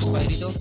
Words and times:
estás? 0.00 0.54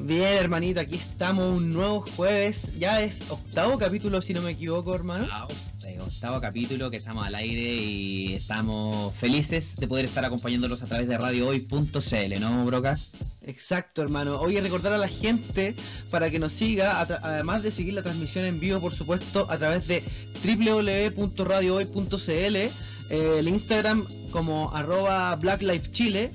Bien, 0.00 0.36
hermanito, 0.36 0.80
aquí 0.80 0.96
estamos 0.96 1.56
un 1.56 1.72
nuevo 1.72 2.04
jueves. 2.16 2.66
Ya 2.78 3.00
es 3.00 3.22
octavo 3.30 3.78
capítulo, 3.78 4.20
si 4.20 4.34
no 4.34 4.42
me 4.42 4.50
equivoco, 4.50 4.94
hermano. 4.94 5.26
Ah, 5.30 5.48
eh, 5.86 5.98
octavo 6.00 6.40
capítulo 6.40 6.90
que 6.90 6.98
estamos 6.98 7.26
al 7.26 7.34
aire 7.34 7.62
y 7.62 8.34
estamos 8.34 9.14
felices 9.14 9.74
de 9.76 9.88
poder 9.88 10.04
estar 10.04 10.22
acompañándolos 10.24 10.82
a 10.82 10.86
través 10.86 11.08
de 11.08 11.16
radiohoy.cl, 11.16 12.40
¿no, 12.40 12.64
Broca? 12.66 12.98
Exacto, 13.42 14.02
hermano. 14.02 14.38
Hoy 14.40 14.60
recordar 14.60 14.92
a 14.92 14.98
la 14.98 15.08
gente 15.08 15.74
para 16.10 16.30
que 16.30 16.38
nos 16.38 16.52
siga, 16.52 17.00
además 17.00 17.62
de 17.62 17.72
seguir 17.72 17.94
la 17.94 18.02
transmisión 18.02 18.44
en 18.44 18.60
vivo, 18.60 18.80
por 18.80 18.94
supuesto, 18.94 19.46
a 19.50 19.56
través 19.58 19.86
de 19.86 20.04
www.radiohoy.cl, 20.44 22.30
eh, 22.30 22.70
el 23.10 23.48
Instagram 23.48 24.04
como 24.30 24.74
arroba 24.74 25.34
BlackLifeChile 25.36 26.32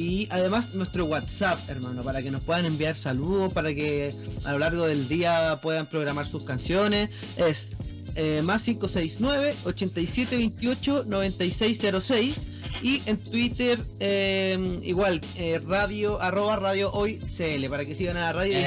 y 0.00 0.26
además 0.30 0.74
nuestro 0.74 1.04
WhatsApp, 1.04 1.58
hermano, 1.68 2.02
para 2.02 2.22
que 2.22 2.30
nos 2.30 2.40
puedan 2.40 2.64
enviar 2.64 2.96
saludos, 2.96 3.52
para 3.52 3.74
que 3.74 4.14
a 4.44 4.52
lo 4.52 4.58
largo 4.58 4.86
del 4.86 5.08
día 5.08 5.58
puedan 5.60 5.84
programar 5.86 6.26
sus 6.26 6.42
canciones. 6.42 7.10
Es 7.36 7.72
eh, 8.14 8.40
más 8.42 8.62
569 8.62 9.56
8728 9.64 11.04
9606 11.06 12.40
y 12.82 13.02
en 13.04 13.18
Twitter 13.18 13.78
em, 13.98 14.82
igual 14.82 15.20
eh, 15.36 15.60
radio 15.66 16.18
arroba 16.22 16.56
radio 16.56 16.90
hoy 16.92 17.18
CL 17.18 17.68
para 17.68 17.84
que 17.84 17.94
sigan 17.94 18.16
a 18.16 18.20
la 18.20 18.32
radio 18.32 18.58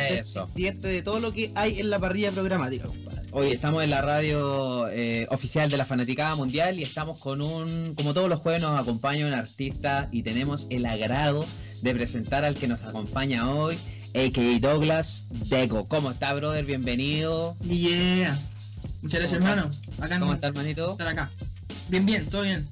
y 0.55 0.67
estén 0.67 0.81
de 0.81 1.02
todo 1.02 1.20
lo 1.20 1.34
que 1.34 1.52
hay 1.55 1.80
en 1.80 1.89
la 1.89 1.97
parrilla 1.97 2.31
programática, 2.31 2.89
Hoy 3.36 3.48
estamos 3.48 3.84
en 3.84 3.90
la 3.90 4.04
radio 4.04 4.88
eh, 4.90 5.26
oficial 5.32 5.68
de 5.68 5.76
la 5.76 5.86
Fanaticada 5.86 6.36
Mundial 6.36 6.80
y 6.80 6.84
estamos 6.84 7.18
con 7.18 7.42
un, 7.42 7.96
como 7.96 8.14
todos 8.14 8.30
los 8.30 8.40
jueves 8.40 8.62
nos 8.62 8.80
acompaña 8.80 9.26
un 9.26 9.34
artista 9.34 10.08
y 10.12 10.22
tenemos 10.22 10.68
el 10.70 10.86
agrado 10.86 11.44
de 11.82 11.96
presentar 11.96 12.46
al 12.46 12.54
que 12.54 12.68
nos 12.68 12.84
acompaña 12.84 13.50
hoy, 13.50 13.80
a.k.a. 14.14 14.59
Douglas 14.59 15.26
Deco. 15.50 15.88
¿Cómo 15.88 16.12
está, 16.12 16.31
brother? 16.36 16.64
Bienvenido. 16.64 17.56
Yeah. 17.62 18.40
Muchas 19.02 19.22
gracias, 19.22 19.42
hermano. 19.42 19.68
¿Cómo 20.20 20.34
está, 20.34 20.47
hermanito? 20.47 20.92
Estar 20.92 21.08
acá. 21.08 21.31
Bien, 21.90 22.06
bien, 22.06 22.28
todo 22.28 22.44
bien. 22.44 22.68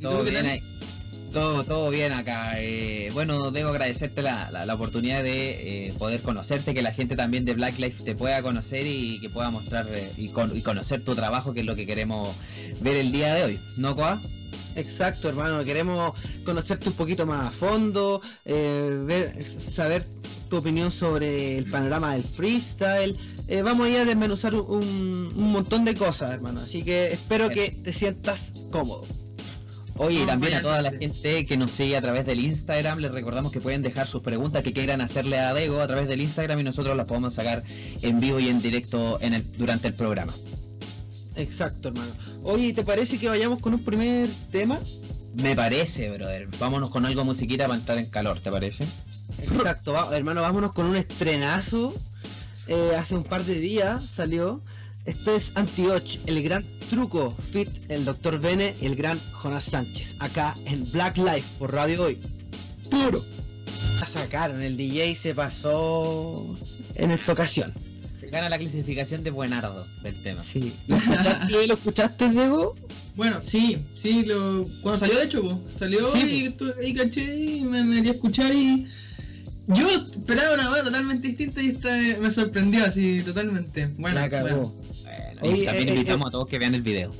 ¿Todo 0.00 0.24
bien 0.24 0.46
ahí? 0.46 0.62
Todo, 1.36 1.64
todo 1.64 1.90
bien 1.90 2.12
acá. 2.12 2.52
Eh, 2.62 3.10
bueno, 3.12 3.50
debo 3.50 3.68
agradecerte 3.68 4.22
la, 4.22 4.50
la, 4.50 4.74
oportunidad 4.74 5.22
de 5.22 5.88
eh, 5.88 5.94
poder 5.98 6.22
conocerte, 6.22 6.72
que 6.72 6.80
la 6.80 6.94
gente 6.94 7.14
también 7.14 7.44
de 7.44 7.52
Black 7.52 7.78
Life 7.78 8.02
te 8.04 8.14
pueda 8.14 8.40
conocer 8.40 8.86
y 8.86 9.20
que 9.20 9.28
pueda 9.28 9.50
mostrar 9.50 9.86
eh, 9.90 10.10
y, 10.16 10.30
conocer 10.30 11.04
tu 11.04 11.14
trabajo, 11.14 11.52
que 11.52 11.60
es 11.60 11.66
lo 11.66 11.76
que 11.76 11.84
queremos 11.84 12.34
ver 12.80 12.96
el 12.96 13.12
día 13.12 13.34
de 13.34 13.44
hoy. 13.44 13.60
¿No, 13.76 13.94
Coa? 13.94 14.18
Exacto, 14.76 15.28
hermano. 15.28 15.62
Queremos 15.62 16.14
conocerte 16.42 16.88
un 16.88 16.94
poquito 16.94 17.26
más 17.26 17.48
a 17.48 17.50
fondo, 17.50 18.22
ver, 18.46 19.36
saber 19.42 20.06
tu 20.48 20.56
opinión 20.56 20.90
sobre 20.90 21.58
el 21.58 21.66
panorama 21.66 22.14
del 22.14 22.24
freestyle. 22.24 23.14
vamos 23.62 23.88
a 23.88 23.90
ir 23.90 23.98
a 23.98 24.04
desmenuzar 24.06 24.54
un, 24.54 25.34
un, 25.36 25.52
montón 25.52 25.84
de 25.84 25.96
cosas, 25.96 26.30
hermano. 26.30 26.60
Así 26.60 26.82
que 26.82 27.12
espero 27.12 27.50
que 27.50 27.72
te 27.84 27.92
sientas 27.92 28.52
cómodo. 28.70 29.06
Oye, 29.98 30.22
y 30.22 30.26
también 30.26 30.54
a 30.54 30.62
toda 30.62 30.82
la 30.82 30.90
gente 30.90 31.46
que 31.46 31.56
nos 31.56 31.72
sigue 31.72 31.96
a 31.96 32.00
través 32.02 32.26
del 32.26 32.40
Instagram, 32.40 32.98
les 32.98 33.12
recordamos 33.12 33.50
que 33.50 33.60
pueden 33.60 33.82
dejar 33.82 34.06
sus 34.06 34.22
preguntas 34.22 34.62
que 34.62 34.72
quieran 34.72 35.00
hacerle 35.00 35.38
a 35.38 35.54
Dego 35.54 35.80
a 35.80 35.86
través 35.86 36.06
del 36.06 36.20
Instagram 36.20 36.58
y 36.58 36.64
nosotros 36.64 36.96
las 36.96 37.06
podemos 37.06 37.34
sacar 37.34 37.62
en 38.02 38.20
vivo 38.20 38.38
y 38.38 38.48
en 38.48 38.60
directo 38.60 39.18
en 39.20 39.34
el, 39.34 39.56
durante 39.56 39.88
el 39.88 39.94
programa. 39.94 40.34
Exacto, 41.34 41.88
hermano. 41.88 42.12
Oye, 42.42 42.72
¿te 42.72 42.82
parece 42.82 43.18
que 43.18 43.28
vayamos 43.28 43.60
con 43.60 43.74
un 43.74 43.84
primer 43.84 44.28
tema? 44.50 44.80
Me 45.34 45.54
parece, 45.54 46.10
brother. 46.10 46.48
Vámonos 46.58 46.90
con 46.90 47.04
algo 47.04 47.24
musiquita 47.24 47.66
para 47.66 47.78
entrar 47.78 47.98
en 47.98 48.06
calor, 48.06 48.40
¿te 48.40 48.50
parece? 48.50 48.86
Exacto, 49.38 50.12
hermano, 50.12 50.40
vámonos 50.42 50.72
con 50.72 50.86
un 50.86 50.96
estrenazo. 50.96 51.94
Eh, 52.68 52.92
hace 52.98 53.14
un 53.14 53.22
par 53.22 53.44
de 53.44 53.60
días 53.60 54.02
salió 54.14 54.62
esto 55.06 55.36
es 55.36 55.52
Antioch, 55.54 56.18
el 56.26 56.42
gran 56.42 56.64
truco 56.90 57.36
fit, 57.52 57.68
el 57.88 58.04
Dr. 58.04 58.40
Bene 58.40 58.74
y 58.80 58.86
el 58.86 58.96
gran 58.96 59.20
Jonas 59.32 59.64
Sánchez, 59.64 60.16
acá 60.18 60.54
en 60.64 60.90
Black 60.90 61.16
Life 61.16 61.44
por 61.58 61.72
Radio 61.72 62.02
Hoy. 62.02 62.18
Puro. 62.90 63.24
La 64.00 64.06
sacaron, 64.06 64.62
el 64.62 64.76
DJ 64.76 65.14
se 65.14 65.34
pasó 65.34 66.58
en 66.96 67.12
esta 67.12 67.32
ocasión. 67.32 67.72
Gana 68.32 68.48
la 68.48 68.58
clasificación 68.58 69.22
de 69.22 69.30
buenardo 69.30 69.86
del 70.02 70.20
tema. 70.22 70.42
Sí. 70.42 70.74
¿Lo 70.88 70.96
escuchaste, 70.96 71.66
¿lo 71.66 71.74
escuchaste 71.74 72.28
Diego? 72.30 72.74
Bueno, 73.14 73.40
sí, 73.44 73.78
sí, 73.94 74.24
lo... 74.24 74.66
cuando 74.82 74.98
salió 74.98 75.18
de 75.18 75.24
hecho, 75.24 75.62
salió 75.70 76.16
y 76.16 76.54
ahí 76.82 76.94
caché 76.94 77.36
y 77.36 77.60
me 77.60 77.84
metí 77.84 78.08
a 78.08 78.12
escuchar 78.12 78.52
y 78.52 78.86
yo 79.68 79.88
esperaba 79.88 80.54
una 80.54 80.68
cosa 80.68 80.84
totalmente 80.84 81.28
distinta 81.28 81.62
y 81.62 81.68
esta 81.68 81.96
me 82.20 82.30
sorprendió 82.30 82.84
así 82.84 83.22
totalmente. 83.24 83.86
Bueno, 83.96 84.20
la 84.20 84.28
cagó 84.28 84.85
también 85.40 85.88
eh, 85.88 85.92
invitamos 85.92 86.26
eh, 86.26 86.28
a 86.28 86.30
todos 86.30 86.48
que 86.48 86.58
vean 86.58 86.74
el 86.74 86.82
video. 86.82 87.12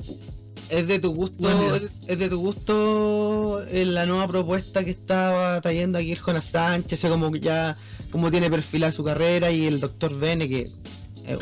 Es 0.69 0.87
de 0.87 0.99
tu 0.99 1.13
gusto, 1.13 1.75
es, 2.07 2.19
de 2.19 2.29
tu 2.29 2.39
gusto 2.39 3.65
en 3.69 3.77
eh, 3.77 3.85
la 3.85 4.05
nueva 4.05 4.27
propuesta 4.27 4.83
que 4.83 4.91
estaba 4.91 5.61
trayendo 5.61 5.97
aquí 5.97 6.11
el 6.11 6.19
Jonas 6.19 6.45
Sánchez, 6.45 6.99
como 7.01 7.33
ya 7.35 7.77
como 8.11 8.31
tiene 8.31 8.49
perfilada 8.49 8.91
su 8.91 9.03
carrera 9.03 9.51
y 9.51 9.65
el 9.65 9.79
Doctor 9.79 10.17
Bene 10.17 10.49
que 10.49 10.69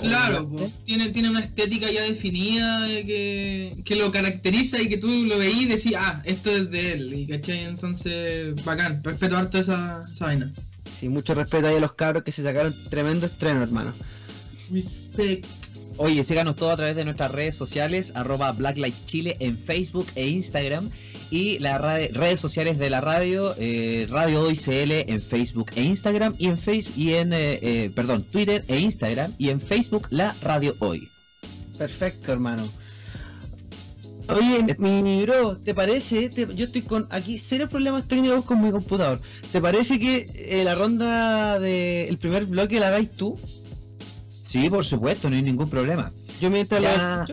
Claro, 0.01 0.49
tiene, 0.83 1.09
tiene 1.09 1.29
una 1.29 1.41
estética 1.41 1.91
ya 1.91 2.03
definida 2.03 2.87
que, 2.87 3.75
que, 3.85 3.95
lo 3.95 4.11
caracteriza 4.11 4.81
y 4.81 4.89
que 4.89 4.97
tú 4.97 5.07
lo 5.07 5.37
veís 5.37 5.61
y 5.61 5.65
decís, 5.65 5.93
ah, 5.95 6.23
esto 6.25 6.49
es 6.49 6.71
de 6.71 6.93
él, 6.93 7.13
y 7.13 7.27
¿cachai? 7.27 7.65
Entonces, 7.65 8.55
bacán, 8.65 9.03
respeto 9.03 9.37
harto 9.37 9.59
esa, 9.59 9.99
esa 10.11 10.25
vaina. 10.25 10.51
Sí, 10.99 11.07
mucho 11.07 11.35
respeto 11.35 11.67
ahí 11.67 11.75
a 11.75 11.79
los 11.79 11.93
cabros 11.93 12.23
que 12.23 12.31
se 12.31 12.41
sacaron 12.41 12.73
tremendo 12.89 13.27
estreno, 13.27 13.61
hermano. 13.61 13.93
Respect. 14.71 15.45
Oye, 15.97 16.23
síganos 16.25 16.57
todo 16.57 16.71
a 16.71 16.75
través 16.75 16.95
de 16.97 17.05
nuestras 17.05 17.31
redes 17.31 17.55
sociales, 17.55 18.11
arroba 18.15 18.55
Chile 19.05 19.37
en 19.39 19.57
Facebook 19.57 20.07
e 20.15 20.27
Instagram 20.27 20.89
y 21.31 21.57
las 21.59 21.81
redes 21.81 22.39
sociales 22.39 22.77
de 22.77 22.89
la 22.89 22.99
radio, 22.99 23.55
eh, 23.57 24.05
Radio 24.09 24.41
Hoy 24.41 24.57
CL 24.57 24.91
en 24.91 25.21
Facebook 25.21 25.71
e 25.75 25.83
Instagram 25.83 26.35
y 26.37 26.47
en 26.47 26.57
Facebook 26.57 26.93
y 26.97 27.13
en 27.13 27.31
eh, 27.31 27.59
eh, 27.61 27.91
perdón, 27.95 28.23
Twitter 28.23 28.65
e 28.67 28.79
Instagram 28.79 29.33
y 29.37 29.49
en 29.49 29.61
Facebook 29.61 30.07
la 30.09 30.35
Radio 30.41 30.75
Hoy. 30.79 31.09
Perfecto, 31.77 32.33
hermano. 32.33 32.69
Oye, 34.27 34.75
mi 34.79 35.23
bro, 35.23 35.55
¿te 35.55 35.73
parece? 35.73 36.29
yo 36.29 36.65
estoy 36.65 36.81
con 36.81 37.07
aquí 37.09 37.37
serios 37.37 37.69
problemas 37.69 38.07
técnicos 38.07 38.43
con 38.43 38.61
mi 38.61 38.71
computador. 38.71 39.21
¿Te 39.51 39.61
parece 39.61 39.99
que 39.99 40.61
la 40.65 40.75
ronda 40.75 41.59
del 41.59 42.17
primer 42.17 42.45
bloque 42.45 42.79
la 42.79 42.87
hagáis 42.87 43.11
tú? 43.11 43.39
Sí, 44.47 44.69
por 44.69 44.85
supuesto, 44.85 45.29
no 45.29 45.35
hay 45.35 45.41
ningún 45.41 45.69
problema. 45.69 46.11
Yo 46.39 46.49
mientras 46.49 46.81
ya... 46.81 47.25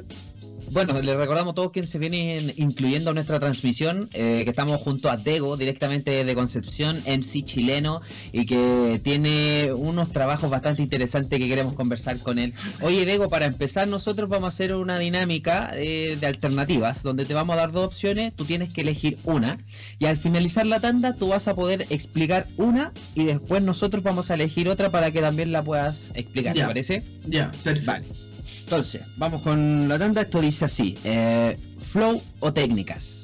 Bueno, 0.73 0.99
les 1.03 1.15
recordamos 1.17 1.53
a 1.53 1.55
todos 1.55 1.71
quienes 1.71 1.91
se 1.91 1.99
vienen 1.99 2.55
incluyendo 2.57 3.11
a 3.11 3.15
nuestra 3.15 3.39
transmisión, 3.39 4.09
eh, 4.15 4.41
que 4.45 4.51
estamos 4.51 4.81
junto 4.81 5.11
a 5.11 5.19
Dego, 5.19 5.59
directamente 5.59 6.25
de 6.25 6.35
Concepción, 6.35 7.03
MC 7.05 7.45
chileno, 7.45 8.01
y 8.33 8.47
que 8.47 8.99
tiene 9.05 9.75
unos 9.75 10.11
trabajos 10.11 10.49
bastante 10.49 10.81
interesantes 10.81 11.39
que 11.39 11.47
queremos 11.47 11.75
conversar 11.75 12.21
con 12.21 12.39
él. 12.39 12.55
Oye, 12.81 13.05
Dego, 13.05 13.29
para 13.29 13.45
empezar, 13.45 13.87
nosotros 13.87 14.31
vamos 14.31 14.47
a 14.47 14.49
hacer 14.49 14.75
una 14.75 14.99
dinámica 14.99 15.73
eh, 15.75 16.17
de 16.19 16.27
alternativas, 16.27 17.03
donde 17.03 17.27
te 17.27 17.35
vamos 17.35 17.53
a 17.53 17.59
dar 17.59 17.73
dos 17.73 17.89
opciones, 17.89 18.33
tú 18.35 18.47
tienes 18.47 18.73
que 18.73 18.81
elegir 18.81 19.19
una, 19.25 19.59
y 19.99 20.07
al 20.07 20.17
finalizar 20.17 20.65
la 20.65 20.81
tanda 20.81 21.13
tú 21.13 21.29
vas 21.29 21.49
a 21.49 21.55
poder 21.55 21.87
explicar 21.91 22.47
una, 22.57 22.93
y 23.15 23.25
después 23.25 23.63
nosotros 23.63 24.03
vamos 24.03 24.31
a 24.31 24.35
elegir 24.35 24.71
otra 24.71 24.91
para 24.91 25.11
que 25.11 25.21
también 25.21 25.53
la 25.53 25.63
puedas 25.63 26.13
explicar, 26.15 26.55
¿te 26.55 26.65
parece? 26.65 27.03
Ya, 27.27 27.53
perfecto. 27.63 27.93
Vale. 27.93 28.32
Entonces, 28.73 29.03
vamos 29.19 29.43
con 29.43 29.87
la 29.87 29.99
tanda. 29.99 30.23
Esto 30.23 30.41
dice 30.41 30.65
así: 30.65 30.97
eh, 31.05 31.59
¿Flow 31.79 32.23
o 32.41 32.55
técnicas? 32.55 33.23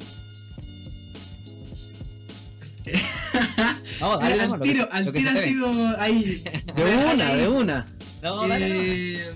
Vamos, 3.99 4.21
dale, 4.21 4.43
al 4.43 4.61
tiro, 4.61 4.89
al 4.93 5.11
tiro 5.11 5.31
sigo 5.43 5.73
ahí. 5.99 6.45
De 6.77 6.97
una, 7.15 7.35
de 7.35 7.49
una. 7.49 7.89
No, 8.23 8.45
eh, 8.53 9.35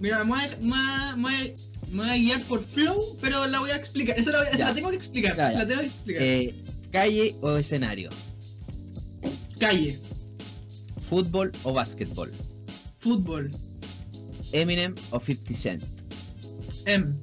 Mira, 0.00 0.24
me 0.24 0.32
voy, 0.32 2.10
a, 2.10 2.16
guiar 2.16 2.42
por 2.42 2.64
flow, 2.64 3.16
pero 3.20 3.46
la 3.46 3.60
voy 3.60 3.70
a 3.70 3.76
explicar. 3.76 4.18
Esa 4.18 4.32
la, 4.32 4.50
la 4.58 4.74
tengo 4.74 4.90
que 4.90 4.96
explicar. 4.96 5.36
la 5.36 5.64
tengo 5.64 5.82
que 5.82 5.86
explicar. 5.86 6.22
Eh, 6.22 6.54
¿Calle 6.90 7.36
o 7.40 7.56
escenario? 7.56 8.10
Calle. 9.60 10.00
¿Fútbol 11.08 11.52
o 11.62 11.72
básquetbol? 11.72 12.32
Fútbol. 12.98 13.52
Eminem 14.52 14.94
o 15.10 15.20
50 15.20 15.54
Cent? 15.54 15.84
M. 16.86 17.14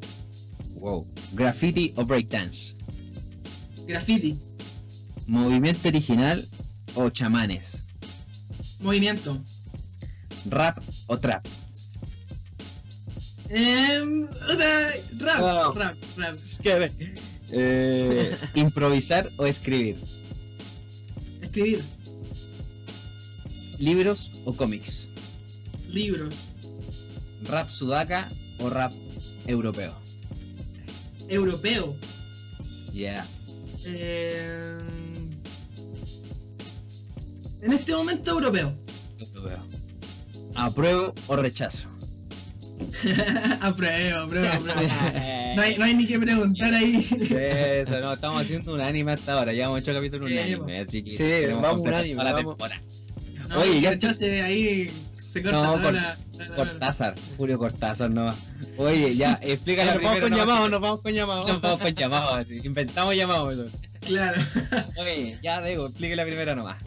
Wow. 0.75 1.07
Graffiti 1.33 1.94
o 1.97 2.06
breakdance? 2.06 2.75
Graffiti. 3.85 4.38
Movimiento 5.27 5.88
original 5.88 6.44
o 6.95 7.09
chamanes? 7.09 7.83
Movimiento. 8.79 9.41
Rap 10.50 10.79
o 11.07 11.18
trap? 11.18 11.45
Um, 13.50 14.27
rap, 14.57 15.03
rap, 15.19 15.97
rap. 16.18 16.94
Eh, 17.51 18.38
improvisar 18.56 19.29
o 19.38 19.45
escribir? 19.45 19.97
Escribir. 21.41 21.83
¿Libros 23.79 24.31
o 24.45 24.53
cómics? 24.53 25.07
Libros. 25.89 26.35
¿Rap 27.48 27.70
sudaca 27.70 28.30
o 28.60 28.70
rap 28.70 28.92
europeo? 29.48 29.94
Europeo. 31.30 31.96
Yeah. 32.94 33.26
Eh, 33.86 34.60
En 37.62 37.74
este 37.74 37.94
momento 37.94 38.32
europeo. 38.32 38.74
Europeo. 39.20 39.60
¿Apruebo 40.56 41.14
o 41.28 41.36
rechazo? 41.36 41.88
apruebo, 43.62 44.20
apruebo, 44.22 44.48
apruebo. 44.48 44.80
No 45.58 45.64
hay, 45.64 45.76
no 45.76 45.86
hay 45.86 45.96
ni 45.96 46.06
que 46.06 46.20
preguntar 46.20 46.72
ahí. 46.72 46.98
Eso, 47.32 48.00
no, 48.00 48.14
estamos 48.18 48.44
haciendo 48.44 48.76
un 48.76 48.82
anime 48.82 49.14
hasta 49.14 49.34
ahora, 49.34 49.52
ya 49.54 49.66
hemos 49.66 49.80
hecho 49.80 49.92
capítulo 49.92 50.28
Sí, 50.28 50.34
unánime, 50.36 50.80
así 50.82 51.02
que 51.04 51.18
Sí, 51.18 51.52
vamos 51.52 51.82
toda 51.84 52.04
la 52.04 52.32
vamos. 52.34 52.58
temporada. 52.58 52.82
No, 53.50 53.60
Oye, 53.62 53.70
Oye, 53.72 53.82
ya- 53.82 53.90
rechace 53.92 54.42
ahí 54.44 54.92
se 55.38 55.44
corta 55.44 55.57
No, 55.63 55.72
toda 55.74 55.84
cor- 55.84 55.94
la- 55.94 56.18
la- 56.38 56.48
la- 56.50 56.56
Cortázar, 56.56 57.16
Julio 57.38 57.57
Cortázar 57.57 58.10
no. 58.10 58.34
Oye, 58.78 59.16
ya, 59.16 59.39
explica 59.42 59.86
la 59.86 59.94
nos 59.95 60.04
vamos 60.04 60.19
primera. 60.19 60.22
con 60.22 60.31
nomás 60.31 60.48
llamados, 60.48 60.66
que- 60.66 60.72
nos 60.72 60.81
vamos 60.81 61.01
con 61.01 61.13
llamados. 61.13 61.48
Nos 61.48 61.62
vamos 61.62 61.81
con 61.81 61.95
llamados, 61.95 62.34
así, 62.34 62.60
inventamos 62.63 63.16
llamados. 63.16 63.72
Claro. 64.01 64.42
Oye, 65.00 65.39
ya 65.44 65.62
Diego, 65.62 65.88
explique 65.88 66.16
la 66.16 66.24
primera 66.25 66.56
nomás. 66.56 66.78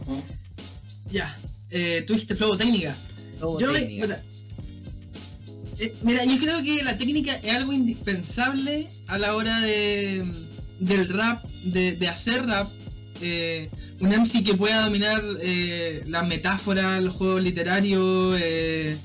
Ya. 1.11 1.37
Eh, 1.71 2.03
tú 2.07 2.15
dijiste 2.15 2.35
flow 2.37 2.57
técnica. 2.57 2.95
Yo 3.41 3.73
técnica. 3.73 4.21
Eh, 5.79 5.95
mira, 6.03 6.25
yo 6.25 6.39
creo 6.39 6.63
que 6.63 6.83
la 6.83 6.99
técnica 6.99 7.35
es 7.37 7.55
algo 7.55 7.73
indispensable 7.73 8.87
a 9.07 9.17
la 9.19 9.35
hora 9.35 9.61
de 9.61 10.25
del 10.79 11.09
rap, 11.09 11.45
de, 11.65 11.93
de 11.93 12.09
hacer 12.09 12.45
rap. 12.47 12.71
Eh, 13.23 13.71
un 14.01 14.09
MC 14.13 14.43
que 14.45 14.55
pueda 14.55 14.85
dominar 14.85 15.23
eh, 15.43 16.03
las 16.09 16.27
metáforas, 16.27 17.03
los 17.03 17.15
juegos 17.15 17.43
literarios, 17.43 18.39
eh, 18.41 18.97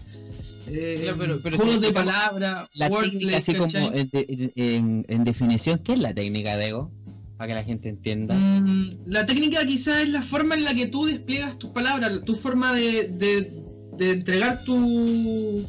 eh, 0.67 0.99
Claro, 1.03 1.17
pero- 1.19 1.39
pero 1.41 1.57
juegos 1.57 1.75
si 1.75 1.81
de 1.81 1.91
palabras, 1.93 2.69
La 2.73 2.89
técnica, 2.89 3.37
así 3.37 3.53
como 3.53 3.71
¿cachai? 3.71 3.99
en, 3.99 4.09
de- 4.11 4.51
en- 4.55 5.05
en 5.07 5.23
definición, 5.23 5.79
¿qué 5.83 5.93
es 5.93 5.99
la 5.99 6.13
técnica, 6.13 6.57
Diego? 6.57 6.91
Para 7.37 7.49
que 7.49 7.53
la 7.55 7.63
gente 7.65 7.89
entienda. 7.89 8.33
Mm, 8.35 8.89
la 9.07 9.25
técnica 9.25 9.65
quizás 9.65 10.03
es 10.03 10.09
la 10.09 10.21
forma 10.21 10.55
en 10.55 10.63
la 10.63 10.73
que 10.73 10.87
tú 10.87 11.05
despliegas 11.05 11.59
tus 11.59 11.71
palabras, 11.71 12.21
tu 12.25 12.35
forma 12.35 12.73
de, 12.73 13.09
de, 13.09 13.51
de 13.97 14.11
entregar 14.11 14.63
tu, 14.63 15.65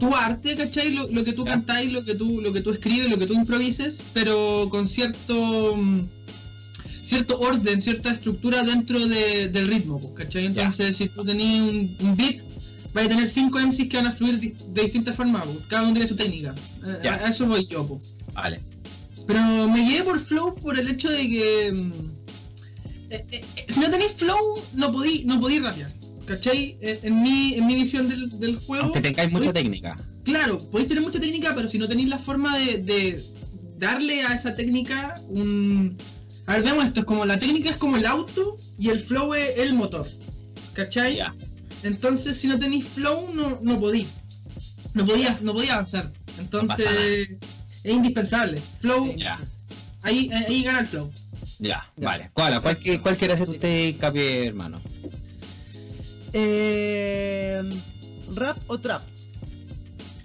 tu 0.00 0.14
arte, 0.16 0.56
¿cachai? 0.56 0.92
Lo, 0.94 1.08
lo 1.08 1.24
que 1.24 1.32
tú 1.34 1.44
Ya. 1.44 1.52
cantáis, 1.52 1.92
lo 1.92 2.02
que 2.04 2.14
tú, 2.14 2.40
lo 2.40 2.52
que 2.54 2.62
tú 2.62 2.70
escribes, 2.70 3.10
lo 3.10 3.18
que 3.18 3.26
tú 3.26 3.34
improvises, 3.34 4.02
pero 4.14 4.68
con 4.70 4.88
cierto 4.88 5.76
mm, 5.76 6.00
cierto 7.06 7.38
orden, 7.38 7.80
cierta 7.80 8.12
estructura 8.12 8.62
dentro 8.64 8.98
de- 9.06 9.48
del 9.48 9.68
ritmo, 9.68 9.98
pues, 10.00 10.12
¿cachai? 10.14 10.46
Entonces 10.46 10.96
si 10.96 11.08
tú 11.08 11.24
tenías 11.24 11.60
un, 11.62 11.96
un 12.00 12.16
beat, 12.16 12.38
vas 12.92 13.06
a 13.06 13.08
tener 13.08 13.28
cinco 13.28 13.58
MCs 13.60 13.88
que 13.88 13.96
van 13.96 14.06
a 14.08 14.12
fluir 14.12 14.38
de 14.56 14.82
distintas 14.82 15.16
formas, 15.16 15.44
pues, 15.46 15.58
cada 15.68 15.82
uno 15.84 15.92
tiene 15.92 16.08
su 16.08 16.16
técnica. 16.16 16.54
A, 17.04 17.08
a 17.26 17.28
eso 17.28 17.46
voy 17.46 17.66
yo, 17.68 17.86
pues. 17.86 18.12
Vale. 18.34 18.60
Pero 19.26 19.68
me 19.68 19.80
guié 19.88 20.02
por 20.02 20.18
flow 20.20 20.54
por 20.54 20.78
el 20.78 20.88
hecho 20.88 21.08
de 21.10 21.28
que 21.28 21.72
mm, 21.72 21.92
eh, 23.10 23.24
eh, 23.32 23.44
eh, 23.56 23.64
si 23.68 23.80
no 23.80 23.90
tenéis 23.90 24.12
flow 24.16 24.36
no 24.74 24.92
podí 24.92 25.24
no 25.24 25.40
podí 25.40 25.58
rapear. 25.58 25.92
¿Cachai? 26.26 26.76
Eh, 26.80 26.98
En 27.04 27.22
mi, 27.22 27.54
en 27.54 27.66
mi 27.66 27.76
visión 27.76 28.08
del, 28.08 28.28
del 28.40 28.56
juego. 28.58 28.84
Aunque 28.84 29.00
tengáis 29.00 29.30
mucha 29.30 29.50
podéis- 29.50 29.54
técnica. 29.54 29.96
Claro, 30.24 30.58
podéis 30.72 30.88
tener 30.88 31.04
mucha 31.04 31.20
técnica, 31.20 31.54
pero 31.54 31.68
si 31.68 31.78
no 31.78 31.86
tenéis 31.86 32.08
la 32.08 32.18
forma 32.18 32.58
de, 32.58 32.78
de 32.78 33.24
darle 33.78 34.22
a 34.22 34.34
esa 34.34 34.56
técnica 34.56 35.14
un. 35.28 35.96
A 36.46 36.52
ver, 36.54 36.62
veamos 36.62 36.84
esto, 36.84 37.00
es 37.00 37.06
como 37.06 37.24
la 37.24 37.38
técnica 37.38 37.70
es 37.70 37.76
como 37.76 37.96
el 37.96 38.06
auto 38.06 38.56
y 38.78 38.88
el 38.90 39.00
flow 39.00 39.34
es 39.34 39.58
el 39.58 39.74
motor. 39.74 40.08
¿Cachai? 40.74 41.16
Ya. 41.16 41.34
Entonces 41.82 42.36
si 42.38 42.46
no 42.48 42.58
tenéis 42.58 42.86
flow 42.86 43.32
no, 43.34 43.58
no 43.62 43.80
podí. 43.80 44.06
No 44.94 45.04
podía, 45.04 45.36
no 45.42 45.52
podía 45.52 45.74
avanzar. 45.74 46.10
Entonces 46.38 47.30
es 47.82 47.92
indispensable. 47.92 48.62
Flow, 48.80 49.14
Ya. 49.16 49.40
ahí, 50.02 50.30
ahí 50.32 50.62
gana 50.62 50.80
el 50.80 50.86
flow. 50.86 51.10
Ya, 51.58 51.90
Ya. 51.96 52.06
vale. 52.06 52.30
¿Cuál, 52.32 52.60
cuál, 52.62 52.78
cuál 53.02 53.16
quiere 53.16 53.34
hacer 53.34 53.48
usted 53.48 53.88
hincapié, 53.88 54.46
hermano? 54.48 54.80
Eh, 56.32 57.62
¿Rap 58.34 58.58
o 58.66 58.78
trap? 58.78 59.02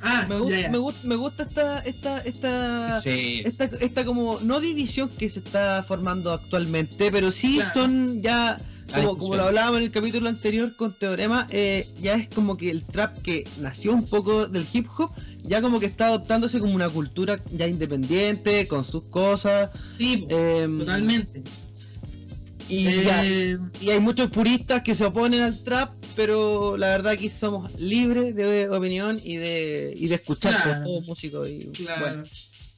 Ah, 0.03 0.25
Me, 0.27 0.38
gusta, 0.39 0.69
me, 0.69 0.77
gusta, 0.77 1.07
me 1.07 1.15
gusta 1.15 1.44
esta, 1.44 1.80
esta, 1.80 2.19
esta, 2.21 3.00
Sí. 3.01 3.42
esta, 3.45 3.65
esta 3.65 4.03
como, 4.06 4.39
no 4.42 4.59
división 4.59 5.09
que 5.09 5.30
se 5.30 5.39
está 5.39 5.83
formando 5.88 6.31
actualmente, 6.31 7.12
pero 7.12 7.31
sí 7.31 7.56
Claro. 7.57 7.71
son 7.74 8.21
ya, 8.21 8.59
La 8.88 8.98
como, 8.98 9.18
como 9.18 9.36
lo 9.36 9.44
hablábamos 9.44 9.77
en 9.80 9.83
el 9.86 9.92
capítulo 9.92 10.27
anterior 10.27 10.75
con 10.75 10.98
Teorema, 10.98 11.45
eh, 11.51 11.88
ya 12.01 12.15
es 12.15 12.27
como 12.30 12.57
que 12.57 12.69
el 12.71 12.83
trap 12.83 13.21
que 13.21 13.48
nació 13.59 13.94
un 13.94 14.07
poco 14.07 14.48
del 14.48 14.65
hip 14.74 14.88
hop, 14.98 15.12
ya 15.44 15.62
como 15.62 15.80
que 15.80 15.86
está 15.86 16.07
adoptándose 16.07 16.59
como 16.59 16.74
una 16.74 16.89
cultura 16.89 17.39
ya 17.56 17.68
independiente, 17.68 18.68
con 18.68 18.83
sus 18.86 19.03
cosas. 19.03 19.69
Sí, 19.98 20.25
em, 20.30 20.80
totalmente. 20.80 21.44
Y, 22.69 22.88
Eh, 22.88 23.03
ya, 23.06 23.25
y 23.81 23.89
hay 23.89 24.00
muchos 24.00 24.30
puristas 24.30 24.81
que 24.81 24.95
se 24.95 25.03
oponen 25.06 25.42
al 25.42 25.62
trap, 25.63 25.92
pero 26.15 26.77
la 26.77 26.87
verdad 26.89 27.13
aquí 27.13 27.29
somos 27.29 27.71
libres 27.79 28.35
de 28.35 28.69
opinión 28.69 29.19
y 29.23 29.37
de, 29.37 29.93
y 29.95 30.07
de 30.07 30.15
escuchar 30.15 30.53
Claro. 30.53 30.73
con 30.75 30.83
todos 30.85 31.05
músicos. 31.05 31.49
Y, 31.49 31.65
Claro. 31.73 32.01
bueno, 32.01 32.23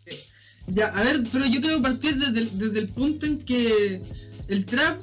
Eh, 0.05 0.23
Ya, 0.67 0.87
a 0.87 1.03
ver, 1.03 1.23
pero 1.31 1.45
yo 1.45 1.59
quiero 1.61 1.81
partir 1.81 2.15
desde 2.15 2.39
el, 2.39 2.57
desde 2.57 2.79
el 2.79 2.89
punto 2.89 3.25
en 3.25 3.39
que 3.39 4.01
el 4.47 4.65
trap 4.65 4.99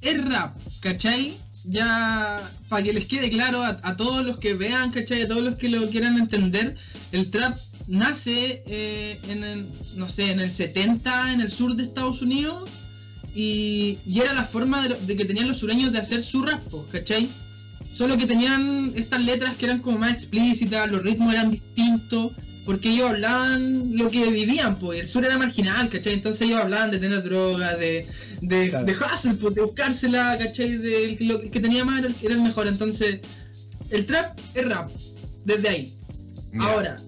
es 0.00 0.24
rap, 0.28 0.56
¿cachai? 0.80 1.36
Ya, 1.64 2.50
para 2.68 2.82
que 2.82 2.92
les 2.92 3.04
quede 3.06 3.28
claro 3.30 3.62
a, 3.62 3.78
a 3.82 3.96
todos 3.96 4.24
los 4.24 4.38
que 4.38 4.54
vean, 4.54 4.90
¿cachai? 4.90 5.22
A 5.22 5.28
todos 5.28 5.42
los 5.42 5.56
que 5.56 5.68
lo 5.68 5.88
quieran 5.90 6.16
entender, 6.16 6.74
el 7.12 7.30
trap 7.30 7.58
nace 7.86 8.62
eh, 8.66 9.18
en 9.28 9.44
el, 9.44 9.66
no 9.96 10.08
sé, 10.08 10.30
en 10.32 10.40
el 10.40 10.52
70 10.52 11.32
en 11.34 11.40
el 11.40 11.50
sur 11.50 11.74
de 11.76 11.82
Estados 11.82 12.22
Unidos 12.22 12.70
y, 13.34 13.98
y 14.06 14.20
era 14.20 14.32
la 14.32 14.44
forma 14.44 14.86
de, 14.88 14.94
de 14.94 15.16
que 15.16 15.24
tenían 15.24 15.48
los 15.48 15.58
sureños 15.58 15.92
de 15.92 15.98
hacer 15.98 16.22
su 16.22 16.42
rap, 16.42 16.62
po, 16.68 16.86
¿cachai? 16.90 17.28
Solo 18.00 18.16
que 18.16 18.24
tenían 18.24 18.94
estas 18.96 19.22
letras 19.22 19.56
que 19.56 19.66
eran 19.66 19.80
como 19.80 19.98
más 19.98 20.14
explícitas, 20.14 20.90
los 20.90 21.02
ritmos 21.02 21.34
eran 21.34 21.50
distintos, 21.50 22.32
porque 22.64 22.88
ellos 22.92 23.10
hablaban 23.10 23.94
lo 23.94 24.10
que 24.10 24.24
vivían, 24.30 24.78
pues 24.78 25.00
el 25.00 25.06
sur 25.06 25.22
era 25.22 25.36
marginal, 25.36 25.90
¿cachai? 25.90 26.14
Entonces 26.14 26.48
ellos 26.48 26.60
hablaban 26.60 26.90
de 26.90 26.98
tener 26.98 27.22
droga, 27.22 27.76
de, 27.76 28.06
de, 28.40 28.70
Claro. 28.70 28.86
de 28.86 28.92
hustle, 28.94 29.34
pues, 29.34 29.54
de 29.54 29.60
buscársela, 29.60 30.38
¿cachai? 30.38 30.78
De, 30.78 31.14
lo 31.20 31.42
que 31.42 31.60
tenía 31.60 31.84
más 31.84 31.98
era 31.98 32.08
el, 32.08 32.14
era 32.22 32.34
el 32.36 32.40
mejor, 32.40 32.68
entonces 32.68 33.20
el 33.90 34.06
trap 34.06 34.40
es 34.54 34.66
rap, 34.66 34.90
desde 35.44 35.68
ahí. 35.68 35.94
Ahora, 36.58 36.98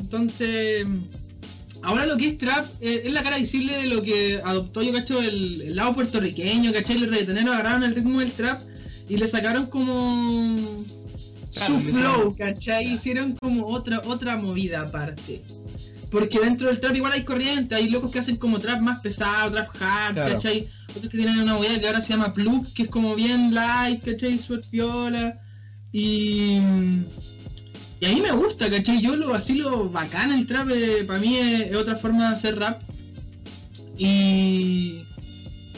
entonces, 0.00 0.86
ahora 1.82 2.06
lo 2.06 2.16
que 2.16 2.26
es 2.26 2.38
trap 2.38 2.64
eh, 2.80 3.02
es 3.04 3.12
la 3.12 3.22
cara 3.22 3.36
visible 3.36 3.76
de 3.76 3.86
lo 3.86 4.00
que 4.00 4.40
adoptó, 4.42 4.80
yo 4.80 4.94
cacho, 4.94 5.20
el, 5.20 5.60
el 5.60 5.76
lado 5.76 5.94
puertorriqueño, 5.94 6.72
¿cachai? 6.72 6.96
Los 7.00 7.10
reggaetoneros 7.10 7.54
agarraron 7.54 7.84
el 7.84 7.94
ritmo 7.94 8.20
del 8.20 8.32
trap 8.32 8.62
y 9.08 9.16
le 9.16 9.26
sacaron 9.28 9.66
como 9.66 10.84
Claro, 11.52 11.74
su 11.74 11.80
flow, 11.80 12.36
¿cachai? 12.36 12.92
Hicieron 12.94 13.36
como 13.40 13.66
otra, 13.68 14.02
otra 14.04 14.36
movida 14.36 14.82
aparte. 14.82 15.42
Porque 16.10 16.38
dentro 16.40 16.68
del 16.68 16.80
trap 16.80 16.94
igual 16.96 17.12
hay 17.12 17.24
corriente, 17.24 17.74
hay 17.74 17.90
locos 17.90 18.10
que 18.10 18.18
hacen 18.18 18.36
como 18.36 18.58
trap 18.60 18.80
más 18.80 19.00
pesado, 19.00 19.50
trap 19.50 19.68
hard, 19.80 20.14
Claro. 20.14 20.34
¿cachai? 20.34 20.68
Otros 20.90 21.08
que 21.10 21.18
tienen 21.18 21.38
una 21.40 21.54
movida 21.54 21.78
que 21.80 21.86
ahora 21.86 22.00
se 22.00 22.12
llama 22.14 22.32
plug, 22.32 22.72
que 22.72 22.84
es 22.84 22.88
como 22.88 23.14
bien 23.14 23.54
light, 23.54 24.02
¿cachai? 24.04 24.38
Super 24.38 24.60
piola. 24.70 25.40
Y... 25.92 26.58
Y 28.00 28.06
a 28.06 28.10
mí 28.10 28.20
me 28.20 28.30
gusta, 28.32 28.70
¿cachai? 28.70 29.00
Yo 29.02 29.16
lo 29.16 29.28
vacilo 29.28 29.90
bacán 29.90 30.32
el 30.32 30.46
trap, 30.46 30.68
para 31.06 31.18
mí 31.18 31.36
es, 31.36 31.60
es 31.70 31.76
otra 31.76 31.96
forma 31.96 32.28
de 32.28 32.34
hacer 32.34 32.58
rap. 32.58 32.80
Y... 33.98 35.02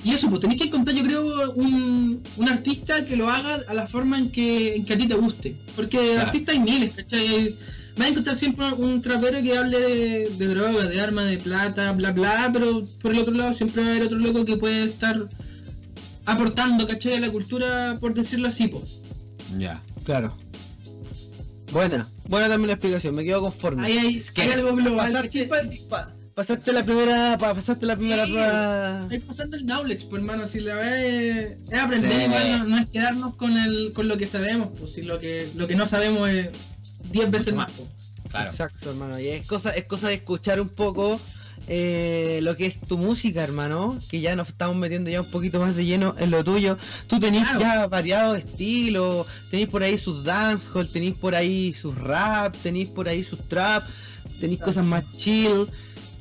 Y 0.02 0.12
eso, 0.14 0.28
pues 0.30 0.40
tenéis 0.40 0.60
que 0.62 0.68
encontrar, 0.68 0.96
yo 0.96 1.02
creo, 1.04 1.52
un, 1.52 2.22
un 2.36 2.48
artista 2.48 3.04
que 3.04 3.16
lo 3.16 3.28
haga 3.28 3.60
a 3.68 3.74
la 3.74 3.86
forma 3.86 4.18
en 4.18 4.30
que, 4.30 4.74
en 4.76 4.84
que 4.86 4.94
a 4.94 4.98
ti 4.98 5.06
te 5.06 5.14
guste. 5.14 5.56
Porque 5.76 5.98
Claro. 5.98 6.20
artistas 6.22 6.54
hay 6.56 6.60
miles, 6.62 6.92
¿cachai? 6.94 7.56
Vas 7.98 8.06
a 8.06 8.10
encontrar 8.10 8.36
siempre 8.36 8.64
un 8.72 9.02
trapero 9.02 9.42
que 9.42 9.58
hable 9.58 9.78
de, 9.78 10.28
de 10.30 10.46
droga, 10.46 10.84
de 10.86 11.00
armas, 11.00 11.26
de 11.26 11.36
plata, 11.38 11.92
bla 11.92 12.12
bla, 12.12 12.48
pero 12.52 12.80
por 13.02 13.12
el 13.12 13.18
otro 13.18 13.34
lado 13.34 13.52
siempre 13.52 13.82
va 13.82 13.88
a 13.88 13.90
haber 13.90 14.04
otro 14.04 14.18
loco 14.18 14.44
que 14.46 14.56
puede 14.56 14.84
estar 14.84 15.28
aportando, 16.24 16.86
¿cachai? 16.86 17.14
A 17.16 17.20
la 17.20 17.30
cultura, 17.30 17.96
por 18.00 18.14
decirlo 18.14 18.48
así, 18.48 18.68
pues. 18.68 19.00
Ya. 19.58 19.82
claro. 20.04 20.34
Buena, 21.72 22.08
buena 22.26 22.48
también 22.48 22.68
la 22.68 22.72
explicación, 22.74 23.14
me 23.14 23.22
quedo 23.24 23.42
conforme. 23.42 23.86
Ahí 23.86 23.98
hay, 23.98 24.20
que- 24.34 24.42
hay 24.42 24.50
algo 24.52 24.74
global. 24.76 25.12
Pasaste, 26.40 26.72
la 26.72 26.82
primera, 26.84 27.36
pa- 27.38 27.52
pasaste 27.54 27.84
la 27.84 27.96
primera 27.96 28.24
Sí. 28.24 28.32
prueba. 28.32 29.06
Ahí 29.10 29.18
pasando 29.18 29.56
el 29.58 29.66
knowledge, 29.66 30.06
pues 30.08 30.22
hermano, 30.22 30.46
si 30.48 30.60
la 30.60 30.74
verdad 30.74 31.04
es, 31.04 31.58
aprender, 31.78 32.10
Sí. 32.12 32.24
igual, 32.24 32.50
no, 32.60 32.64
no 32.64 32.78
es 32.78 32.86
quedarnos 32.88 33.34
con 33.36 33.58
el, 33.58 33.92
con 33.92 34.08
lo 34.08 34.16
que 34.16 34.26
sabemos, 34.26 34.68
pues 34.78 34.92
si 34.94 35.02
lo 35.02 35.20
que, 35.20 35.50
lo 35.54 35.66
que 35.68 35.76
no 35.76 35.84
sabemos 35.84 36.30
es 36.30 36.48
10 37.10 37.30
veces 37.30 37.52
más. 37.52 37.70
pues. 37.72 37.88
Claro. 38.30 38.48
Exacto, 38.52 38.88
hermano. 38.88 39.20
Y 39.20 39.28
es 39.28 39.44
cosa, 39.44 39.70
es 39.72 39.84
cosa 39.84 40.08
de 40.08 40.14
escuchar 40.14 40.62
un 40.62 40.70
poco 40.70 41.20
eh, 41.72 42.40
lo 42.42 42.56
que 42.56 42.66
es 42.66 42.80
tu 42.80 42.96
música, 42.96 43.44
hermano, 43.44 43.98
que 44.08 44.20
ya 44.22 44.34
nos 44.34 44.48
estamos 44.48 44.76
metiendo 44.76 45.10
ya 45.10 45.20
un 45.20 45.30
poquito 45.30 45.60
más 45.60 45.76
de 45.76 45.84
lleno 45.84 46.14
en 46.18 46.30
lo 46.30 46.42
tuyo. 46.42 46.78
Tú 47.06 47.20
tenés 47.20 47.44
ya 47.60 47.86
variado 47.86 48.34
estilo, 48.34 49.26
tenéis 49.50 49.68
por 49.68 49.82
ahí 49.82 49.98
sus 49.98 50.24
dancehall, 50.24 50.88
tenéis 50.90 51.16
por 51.16 51.34
ahí 51.34 51.74
sus 51.74 51.94
rap, 51.98 52.56
tenéis 52.62 52.88
por 52.88 53.08
ahí 53.08 53.22
sus 53.22 53.46
trap, 53.46 53.84
tenéis 54.40 54.58
cosas 54.60 54.86
más 54.86 55.04
chill. 55.18 55.66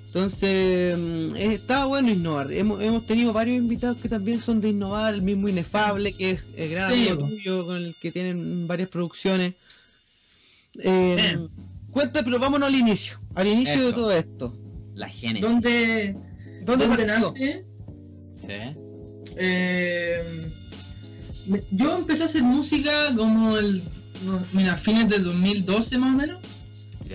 Entonces, 0.09 0.97
mm, 0.97 1.35
está 1.35 1.85
bueno 1.85 2.09
innovar. 2.09 2.51
Hemos, 2.51 2.81
hemos, 2.81 3.05
tenido 3.05 3.31
varios 3.31 3.57
invitados 3.57 3.97
que 3.97 4.09
también 4.09 4.39
son 4.39 4.59
de 4.59 4.69
innovar, 4.69 5.13
el 5.13 5.21
mismo 5.21 5.47
Inefable, 5.47 6.13
que 6.13 6.31
es 6.31 6.41
el 6.57 6.69
gran 6.71 6.91
amigo 6.91 7.27
tuyo, 7.27 7.65
con 7.67 7.77
el 7.77 7.95
que 8.01 8.11
tienen 8.11 8.67
varias 8.67 8.89
producciones. 8.89 9.53
Eh, 10.79 11.37
cuenta, 11.91 12.23
pero 12.23 12.39
vámonos 12.39 12.69
al 12.69 12.75
inicio, 12.75 13.19
al 13.35 13.47
inicio 13.47 13.85
de 13.85 13.93
todo 13.93 14.11
esto. 14.11 14.57
La 14.95 15.09
génesis. 15.09 15.41
¿Dónde, 15.41 16.15
dónde, 16.63 17.05
nace? 17.05 17.65
Sí. 18.35 18.53
Eh, 19.37 20.49
yo 21.69 21.97
empecé 21.97 22.23
a 22.23 22.25
hacer 22.25 22.41
música 22.41 22.91
como 23.15 23.57
el, 23.57 23.83
mira, 24.53 24.75
fines 24.75 25.07
de 25.07 25.19
2012 25.19 25.97
más 25.99 26.15
o 26.15 26.17
menos. 26.17 26.37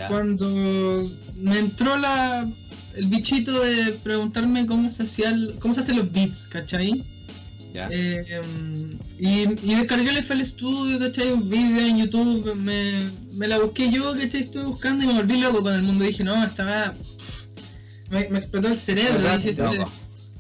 Cuando 0.09 1.09
me 1.37 1.59
entró 1.59 1.97
la 1.97 2.49
el 2.97 3.07
bichito 3.07 3.61
de 3.61 3.93
preguntarme 3.93 4.67
cómo 4.67 4.91
se 4.91 5.05
hacía 5.05 5.35
cómo 5.59 5.75
se 5.75 5.81
hacen 5.81 5.97
los 5.97 6.13
beats, 6.13 6.47
¿cachai? 6.49 7.05
Eh, 7.75 8.41
y, 9.19 9.29
y, 9.29 9.75
descargué 9.75 10.11
el 10.11 10.19
FL 10.19 10.45
Studio, 10.45 10.99
¿cachai? 11.01 11.33
Un 11.33 11.51
video 11.51 11.81
en 11.81 11.99
YouTube, 11.99 12.55
me, 12.55 13.11
me 13.37 13.49
la 13.49 13.59
busqué 13.59 13.91
yo, 13.91 14.13
¿cachai? 14.13 14.43
Estuve 14.43 14.65
buscando 14.65 15.03
y 15.03 15.09
me 15.09 15.15
volví 15.15 15.41
loco 15.41 15.63
con 15.63 15.75
el 15.75 15.83
mundo. 15.83 16.05
Dije, 16.05 16.23
no, 16.23 16.45
estaba. 16.45 16.95
Me, 18.11 18.29
me 18.29 18.39
explotó 18.39 18.69
el 18.69 18.79
cerebro, 18.79 19.37
dije, 19.39 19.57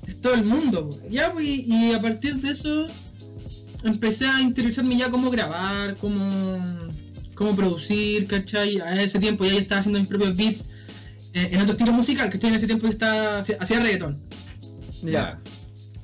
es 0.06 0.20
todo 0.20 0.34
el 0.34 0.44
mundo. 0.44 0.88
Ya, 1.10 1.32
pues, 1.32 1.44
y, 1.44 1.92
a 1.92 2.00
partir 2.00 2.36
de 2.36 2.52
eso 2.52 2.86
empecé 3.82 4.26
a 4.26 4.40
interesarme 4.40 4.96
ya 4.96 5.10
cómo 5.10 5.28
grabar, 5.30 5.96
cómo, 5.96 6.60
cómo 7.34 7.56
producir, 7.56 8.28
¿cachai? 8.28 8.78
A 8.78 9.02
ese 9.02 9.18
tiempo 9.18 9.44
ya 9.44 9.54
estaba 9.54 9.80
haciendo 9.80 9.98
mis 9.98 10.08
propios 10.08 10.36
beats 10.36 10.64
eh, 11.34 11.50
en 11.52 11.60
otro 11.60 11.72
estilo 11.72 11.92
musical, 11.92 12.30
que 12.30 12.36
estoy 12.36 12.50
en 12.50 12.56
ese 12.56 12.66
tiempo 12.66 12.86
está, 12.86 13.40
hacía 13.40 13.80
reggaetón. 13.80 14.16
Ya. 15.02 15.40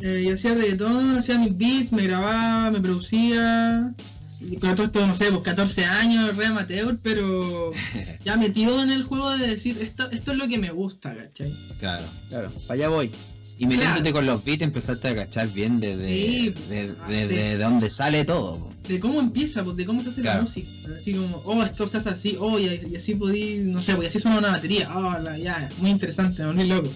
Eh, 0.01 0.25
yo 0.27 0.35
hacía 0.35 0.55
reggaetón, 0.55 1.19
hacía 1.19 1.39
mis 1.39 1.57
beats, 1.57 1.93
me 1.93 2.03
grababa, 2.03 2.71
me 2.71 2.81
producía. 2.81 3.95
Y 4.41 4.57
con 4.57 4.75
todo 4.75 4.87
esto, 4.87 5.07
no 5.07 5.15
sé, 5.15 5.31
pues 5.31 5.43
14 5.43 5.85
años, 5.85 6.37
re 6.37 6.47
amateur, 6.47 6.99
pero 7.03 7.71
ya 8.25 8.37
metido 8.37 8.83
en 8.83 8.91
el 8.91 9.05
juego 9.05 9.31
de 9.37 9.47
decir, 9.47 9.79
esto, 9.81 10.11
esto 10.11 10.33
es 10.33 10.39
lo 10.39 10.49
que 10.49 10.59
me 10.59 10.71
gusta, 10.71 11.15
¿cachai? 11.15 11.55
Claro, 11.79 12.07
claro, 12.29 12.51
para 12.67 12.75
allá 12.75 12.89
voy. 12.89 13.13
Y 13.61 13.67
metiéndote 13.67 14.11
con 14.15 14.25
los 14.25 14.43
beats 14.43 14.63
empezaste 14.63 15.09
a 15.09 15.15
cachar 15.15 15.49
bien 15.53 15.81
desde, 15.81 16.55
de, 16.71 17.59
dónde 17.59 17.91
sale 17.91 18.25
todo. 18.25 18.73
De 18.89 18.99
cómo 18.99 19.21
empieza, 19.21 19.63
pues, 19.63 19.77
de 19.77 19.85
cómo 19.85 20.03
se 20.03 20.09
hace 20.09 20.23
la 20.23 20.41
música. 20.41 20.71
Así 20.97 21.13
como, 21.13 21.43
oh, 21.45 21.63
esto 21.63 21.87
se 21.87 21.99
hace 21.99 22.09
así, 22.09 22.39
oh, 22.41 22.59
y, 22.59 22.97
así 22.97 23.15
podí, 23.15 23.59
no 23.59 23.83
sé, 23.83 23.97
pues 23.97 24.09
así 24.09 24.19
suena 24.19 24.39
una 24.39 24.53
batería, 24.53 24.89
oh, 24.97 25.19
la, 25.19 25.37
ya, 25.37 25.69
muy 25.77 25.91
interesante, 25.91 26.43
muy 26.47 26.69
loco. 26.69 26.89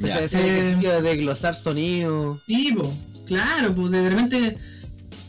Ya, 0.00 0.22
de 0.22 1.02
desglosar 1.02 1.54
sonido. 1.54 2.40
Sí, 2.46 2.72
pues, 2.74 2.88
claro, 3.26 3.74
pues 3.74 3.90
de 3.90 4.08
repente, 4.08 4.56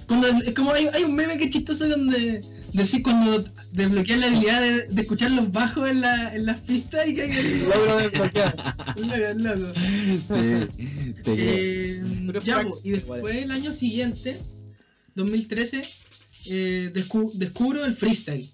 cuando, 0.08 0.30
es 0.30 0.54
como 0.54 0.72
hay, 0.72 0.88
hay 0.94 1.04
un 1.04 1.16
meme 1.16 1.38
que 1.38 1.44
es 1.44 1.50
chistoso 1.50 1.86
donde 1.86 2.40
decir 2.74 3.04
cuando 3.04 3.46
desbloqueas 3.72 4.20
la 4.20 4.28
habilidad 4.28 4.62
de, 4.90 5.02
escuchar 5.02 5.32
los 5.32 5.52
bajos 5.52 5.90
en, 5.90 6.02
la, 6.02 6.36
en 6.36 6.46
las 6.46 6.62
pistas 6.62 7.08
y 7.08 7.16
que 7.16 7.22
hay 7.24 7.32
el 7.38 7.70
logro 7.70 7.98
desbloquear. 7.98 8.56
loco, 9.36 9.74
Sí, 11.26 11.34
eh, 11.40 12.04
ya, 12.44 12.66
y 12.84 12.92
después 12.92 13.36
el 13.36 13.52
año 13.52 13.74
siguiente, 13.74 14.40
2013, 15.16 15.84
eh, 16.46 16.92
descubro 16.94 17.86
el 17.86 17.94
freestyle. 17.94 18.50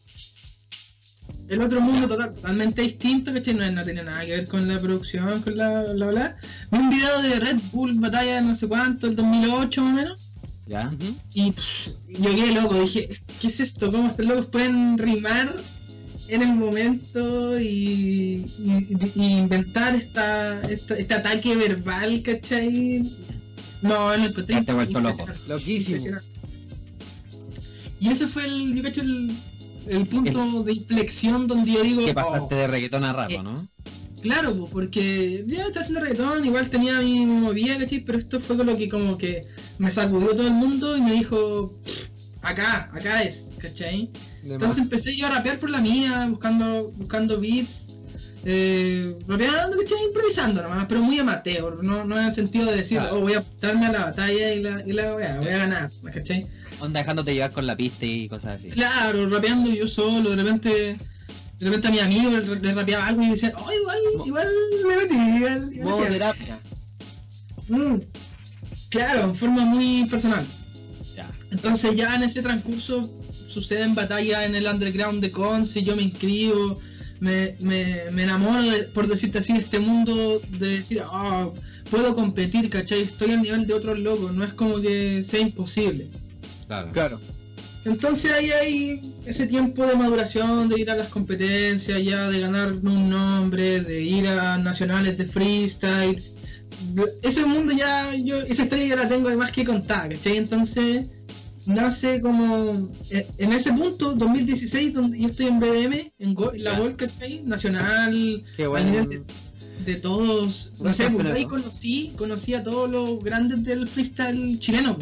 El 1.49 1.61
otro 1.61 1.81
mundo 1.81 2.07
totalmente 2.07 2.81
distinto, 2.81 3.33
que 3.33 3.53
no, 3.53 3.69
no 3.69 3.83
tenía 3.83 4.03
nada 4.03 4.25
que 4.25 4.31
ver 4.31 4.47
con 4.47 4.67
la 4.67 4.79
producción, 4.79 5.41
con 5.41 5.57
la 5.57 5.83
bla 5.93 6.07
bla. 6.09 6.37
Un 6.71 6.89
video 6.89 7.21
de 7.21 7.39
Red 7.39 7.57
Bull 7.71 7.99
Batalla 7.99 8.41
no 8.41 8.55
sé 8.55 8.67
cuánto, 8.67 9.07
el 9.07 9.15
2008 9.15 9.81
más 9.81 9.91
o 9.91 9.95
menos 9.95 10.32
¿Ya? 10.65 10.93
Y 11.33 11.53
yo 12.07 12.35
quedé 12.35 12.53
loco, 12.53 12.75
dije, 12.75 13.09
¿qué 13.39 13.47
es 13.47 13.59
esto? 13.59 13.91
¿Cómo 13.91 14.07
estos 14.07 14.25
locos 14.25 14.45
pueden 14.47 14.97
rimar 14.97 15.53
en 16.29 16.41
el 16.41 16.55
momento 16.55 17.59
y, 17.59 18.45
inventar 19.15 19.95
esta, 19.95 20.61
este 20.61 21.13
ataque 21.13 21.55
verbal, 21.55 22.21
¿cachai? 22.23 23.11
No, 23.81 24.15
lo 24.15 24.25
encontré. 24.25 24.61
Te 24.61 24.73
vuelto 24.73 25.01
loco. 25.01 25.25
Loquísimo. 25.47 26.17
Y 27.99 28.09
ese 28.09 28.27
fue 28.27 28.45
el, 28.45 28.73
yo 28.73 28.83
cacho, 28.83 29.01
el, 29.01 29.35
el 29.87 30.07
punto 30.07 30.63
de 30.63 30.73
inflexión 30.73 31.47
donde 31.47 31.71
yo 31.73 31.83
digo. 31.83 32.05
Que 32.05 32.13
pasaste 32.13 32.55
oh, 32.55 32.57
de 32.57 32.67
reggaetón 32.67 33.03
a 33.03 33.13
rap, 33.13 33.31
eh, 33.31 33.43
¿no? 33.43 33.67
Claro, 34.23 34.69
porque 34.71 35.43
ya 35.45 35.65
estaba 35.65 35.81
haciendo 35.81 35.99
reggaetón, 35.99 36.45
igual 36.45 36.69
tenía 36.69 36.97
mi 36.99 37.25
movida, 37.25 37.77
¿cachai? 37.77 37.99
Pero 37.99 38.17
esto 38.17 38.39
fue 38.39 38.55
con 38.55 38.67
lo 38.67 38.77
que 38.77 38.87
como 38.87 39.17
que 39.17 39.45
me 39.77 39.91
sacudió 39.91 40.29
todo 40.29 40.47
el 40.47 40.53
mundo 40.53 40.95
y 40.95 41.01
me 41.01 41.11
dijo, 41.11 41.77
acá, 42.41 42.89
acá 42.93 43.21
es, 43.21 43.49
¿cachai? 43.59 44.09
Entonces 44.45 44.77
empecé 44.77 45.17
yo 45.17 45.27
a 45.27 45.29
rapear 45.29 45.57
por 45.57 45.69
la 45.69 45.81
mía, 45.81 46.25
buscando, 46.29 46.93
buscando 46.95 47.37
beats, 47.37 47.87
eh, 48.45 49.13
rapeando, 49.27 49.77
¿cachai? 49.77 50.05
Improvisando 50.07 50.61
nomás, 50.61 50.85
pero 50.87 51.01
muy 51.01 51.19
amateur, 51.19 51.83
no, 51.83 52.05
no 52.05 52.17
en 52.17 52.27
el 52.27 52.33
sentido 52.33 52.67
de 52.67 52.77
decir, 52.77 52.99
oh, 52.99 53.19
voy 53.19 53.33
a 53.33 53.43
darme 53.59 53.87
a 53.87 53.91
la 53.91 54.05
batalla 54.05 54.53
y 54.53 54.61
la, 54.61 54.83
y 54.87 54.93
la 54.93 55.11
voy, 55.11 55.23
a, 55.23 55.37
voy 55.37 55.49
a 55.49 55.57
ganar, 55.57 55.89
¿cachai? 56.13 56.45
Onda 56.79 57.01
dejándote 57.01 57.33
llevar 57.33 57.51
con 57.51 57.67
la 57.67 57.75
pista 57.75 58.05
y 58.05 58.29
cosas 58.29 58.59
así. 58.59 58.69
Claro, 58.69 59.29
rapeando 59.29 59.69
yo 59.69 59.85
solo, 59.85 60.29
de 60.29 60.35
repente 60.37 60.97
de 61.63 61.69
repente 61.69 61.87
a 61.87 61.91
mi 61.91 61.99
amigo 61.99 62.29
le, 62.29 62.73
rapeaba 62.73 63.07
algo 63.07 63.23
y 63.23 63.29
decía, 63.29 63.53
oh, 63.55 63.71
igual, 63.71 63.97
igual 64.25 64.47
me 64.87 64.97
metí, 64.97 65.37
igual. 65.37 65.71
Modo 65.81 66.07
terapia. 66.07 66.59
Mm, 67.69 67.95
claro, 68.89 69.21
en 69.21 69.35
forma 69.35 69.65
muy 69.65 70.05
personal. 70.05 70.45
Entonces 71.51 71.95
ya 71.95 72.15
en 72.15 72.23
ese 72.23 72.41
transcurso 72.41 73.09
suceden 73.47 73.93
batallas 73.93 74.43
en 74.45 74.55
el 74.55 74.65
underground 74.65 75.21
de 75.21 75.29
Conce, 75.29 75.83
yo 75.83 75.95
me 75.95 76.01
inscribo, 76.01 76.79
me, 77.19 77.55
me, 77.59 78.09
me 78.11 78.23
enamoro, 78.23 78.63
por 78.93 79.07
decirte 79.07 79.37
así, 79.37 79.53
de 79.53 79.59
este 79.59 79.79
mundo 79.79 80.41
de 80.49 80.79
decir, 80.79 81.03
oh, 81.05 81.53
puedo 81.91 82.15
competir, 82.15 82.71
¿cachai? 82.71 83.03
Estoy 83.03 83.33
al 83.33 83.43
nivel 83.43 83.67
de 83.67 83.75
otros 83.75 83.99
locos, 83.99 84.33
no 84.33 84.43
es 84.43 84.53
como 84.53 84.81
que 84.81 85.23
sea 85.23 85.41
imposible. 85.41 86.09
Claro. 86.65 86.91
Claro. 86.91 87.21
Entonces 87.85 88.31
ahí 88.31 88.51
hay 88.51 89.13
ese 89.25 89.45
tiempo 89.45 89.85
de 89.85 89.95
maduración, 89.95 90.69
de 90.69 90.79
ir 90.79 90.89
a 90.89 90.95
las 90.95 91.09
competencias, 91.09 92.01
ya 92.01 92.29
de 92.29 92.39
ganar 92.39 92.73
un 92.73 93.09
nombre, 93.09 93.81
de 93.81 94.01
ir 94.01 94.27
a 94.27 94.57
nacionales 94.57 95.17
de 95.17 95.25
freestyle. 95.25 96.23
Ese 97.21 97.45
mundo 97.45 97.73
ya, 97.73 98.15
yo, 98.15 98.37
esa 98.41 98.63
historia 98.63 98.87
ya 98.87 98.95
la 98.95 99.09
tengo 99.09 99.27
además 99.27 99.51
que 99.51 99.65
contar, 99.65 100.09
¿cachai? 100.09 100.37
Entonces 100.37 101.07
nace 101.65 102.21
como 102.21 102.89
eh, 103.09 103.27
en 103.37 103.53
ese 103.53 103.71
punto, 103.73 104.13
2016, 104.15 104.93
donde 104.93 105.19
yo 105.19 105.27
estoy 105.27 105.47
en 105.47 105.59
BDM, 105.59 106.11
en, 106.19 106.35
la 106.63 106.79
World 106.79 106.95
¿cachai? 106.95 107.41
Nacional, 107.43 108.43
de, 109.85 109.95
todos, 109.95 110.71
no 110.81 110.93
sé, 110.93 111.09
pues, 111.09 111.25
ahí 111.33 111.45
conocí, 111.45 112.13
conocí 112.15 112.53
a 112.53 112.63
todos 112.63 112.89
los 112.89 113.21
grandes 113.23 113.63
del 113.65 113.89
freestyle 113.89 114.57
chileno. 114.59 114.97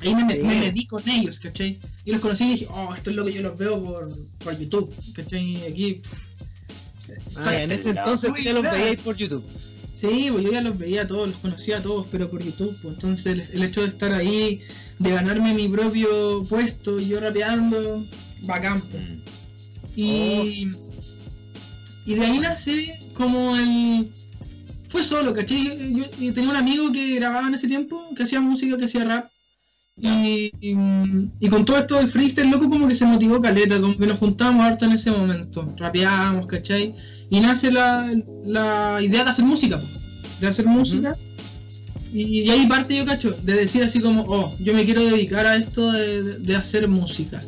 Ahí 0.00 0.14
me, 0.14 0.60
metí 0.60 0.86
con 0.86 1.08
ellos, 1.08 1.38
¿cachai? 1.40 1.78
Y 2.04 2.12
los 2.12 2.20
conocí 2.20 2.44
y 2.44 2.50
dije, 2.50 2.68
oh, 2.70 2.94
esto 2.94 3.10
es 3.10 3.16
lo 3.16 3.24
que 3.24 3.32
yo 3.32 3.42
los 3.42 3.58
veo 3.58 3.82
por, 3.82 4.08
por 4.38 4.58
YouTube, 4.58 4.94
¿cachai? 5.14 5.66
Aquí. 5.66 6.02
Ah, 7.36 7.62
en 7.62 7.72
ese 7.72 7.90
entonces 7.90 8.32
tú 8.32 8.40
ya 8.40 8.52
los 8.52 8.62
veíais 8.62 9.00
por 9.00 9.16
YouTube. 9.16 9.44
Sí, 10.02 10.30
pues 10.32 10.44
yo 10.44 10.50
ya 10.50 10.62
los 10.62 10.76
veía 10.76 11.06
todos, 11.06 11.28
los 11.28 11.36
conocía 11.36 11.78
a 11.78 11.82
todos, 11.82 12.06
pero 12.10 12.28
por 12.28 12.42
YouTube. 12.42 12.76
Pues. 12.82 12.94
Entonces 12.94 13.50
el 13.50 13.62
hecho 13.62 13.82
de 13.82 13.88
estar 13.88 14.12
ahí, 14.12 14.60
de 14.98 15.10
ganarme 15.10 15.54
mi 15.54 15.68
propio 15.68 16.44
puesto 16.48 16.98
y 16.98 17.06
yo 17.06 17.20
rapeando, 17.20 18.04
bacán. 18.42 18.80
Pues. 18.80 19.02
Mm. 19.02 19.22
Y, 19.94 20.70
oh. 20.74 20.78
y 22.06 22.14
de 22.14 22.24
ahí 22.24 22.38
nace 22.38 22.98
como 23.14 23.56
el... 23.56 24.10
Fue 24.88 25.04
solo, 25.04 25.32
¿cachai? 25.32 25.94
Yo, 25.94 26.04
yo, 26.20 26.34
tenía 26.34 26.50
un 26.50 26.56
amigo 26.56 26.92
que 26.92 27.14
grababa 27.14 27.48
en 27.48 27.54
ese 27.54 27.68
tiempo, 27.68 28.12
que 28.14 28.24
hacía 28.24 28.40
música, 28.40 28.76
que 28.76 28.84
hacía 28.84 29.04
rap. 29.04 29.31
Y, 30.00 30.50
y, 30.60 31.48
con 31.48 31.64
todo 31.64 31.78
esto 31.78 31.96
del 31.96 32.08
freestyle, 32.08 32.50
loco, 32.50 32.68
como 32.68 32.88
que 32.88 32.94
se 32.94 33.04
motivó 33.04 33.40
caleta, 33.40 33.80
como 33.80 33.96
que 33.96 34.06
nos 34.06 34.18
juntábamos 34.18 34.66
harto 34.66 34.86
en 34.86 34.92
ese 34.92 35.10
momento, 35.10 35.72
rapeábamos, 35.76 36.46
¿cachai? 36.46 36.94
Y 37.28 37.40
nace 37.40 37.70
la, 37.70 38.10
la 38.44 38.98
idea 39.02 39.22
de 39.24 39.30
hacer 39.30 39.44
música, 39.44 39.78
de 40.40 40.46
hacer 40.46 40.66
música. 40.66 41.14
y, 42.12 42.48
ahí 42.50 42.66
parte 42.66 42.96
yo, 42.96 43.04
cacho, 43.04 43.32
de 43.42 43.52
decir 43.52 43.82
así 43.82 44.00
como, 44.00 44.22
oh, 44.26 44.54
yo 44.60 44.72
me 44.74 44.84
quiero 44.84 45.02
dedicar 45.04 45.44
a 45.46 45.56
esto 45.56 45.92
de, 45.92 46.38
de 46.38 46.56
hacer 46.56 46.88
música. 46.88 47.42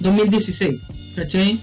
2016, 0.00 0.80
¿cachai? 1.14 1.58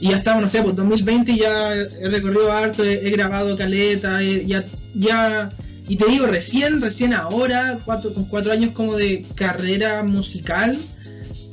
Y 0.00 0.08
ya 0.10 0.16
estamos, 0.16 0.44
no 0.44 0.50
sé, 0.50 0.62
pues 0.62 0.76
2020 0.76 1.36
ya 1.36 1.74
he 1.74 2.08
recorrido 2.08 2.50
harto, 2.50 2.82
he, 2.82 3.06
he 3.06 3.10
grabado 3.10 3.56
caleta, 3.56 4.22
he- 4.22 4.44
ya, 4.46 4.64
ya, 4.94 5.52
y 5.88 5.96
te 5.96 6.06
digo, 6.06 6.26
recién, 6.26 6.80
recién 6.80 7.12
ahora, 7.12 7.78
cuatro, 7.84 8.12
con 8.14 8.24
cuatro 8.24 8.52
años 8.52 8.72
como 8.72 8.96
de 8.96 9.26
carrera 9.34 10.02
musical, 10.02 10.78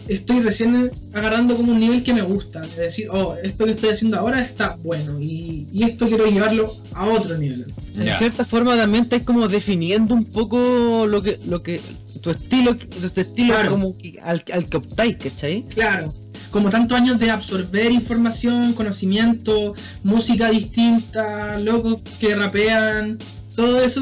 estoy 0.08 0.40
recién 0.42 0.92
agarrando 1.14 1.56
como 1.56 1.72
un 1.74 1.80
nivel 1.80 2.04
que 2.04 2.14
me 2.14 2.22
gusta. 2.22 2.64
Es 2.64 2.76
decir, 2.78 3.08
oh, 3.12 3.36
esto 3.44 3.66
que 3.66 3.72
estoy 3.72 3.90
haciendo 3.90 4.18
ahora 4.18 4.42
está 4.42 4.78
bueno, 4.84 5.20
y, 5.20 5.68
y 5.72 5.84
esto 5.84 6.08
quiero 6.08 6.26
llevarlo 6.28 6.76
a 6.94 7.06
otro 7.08 7.38
nivel. 7.38 7.74
En 7.98 8.06
Ya. 8.06 8.18
cierta 8.18 8.46
forma 8.46 8.76
también 8.78 9.04
estás 9.04 9.24
como 9.24 9.48
definiendo 9.48 10.14
un 10.14 10.26
poco 10.26 11.06
lo 11.08 11.22
que, 11.22 11.40
lo 11.46 11.62
que, 11.62 11.82
tu 12.22 12.30
estilo, 12.32 12.76
tu 12.78 13.20
estilo 13.22 13.54
Claro. 13.54 13.72
como 13.72 13.98
que, 13.98 14.18
al, 14.24 14.44
al 14.54 14.68
que 14.70 14.78
optáis, 14.78 15.18
¿cachai? 15.18 15.64
Claro, 15.74 16.14
como 16.52 16.70
tantos 16.70 16.98
años 16.98 17.20
de 17.20 17.30
absorber 17.32 17.92
información, 17.92 18.74
conocimiento, 18.74 19.76
música 20.04 20.50
distinta, 20.50 21.58
locos 21.60 21.98
que 22.20 22.36
rapean, 22.36 23.18
todo 23.56 23.82
eso 23.82 24.02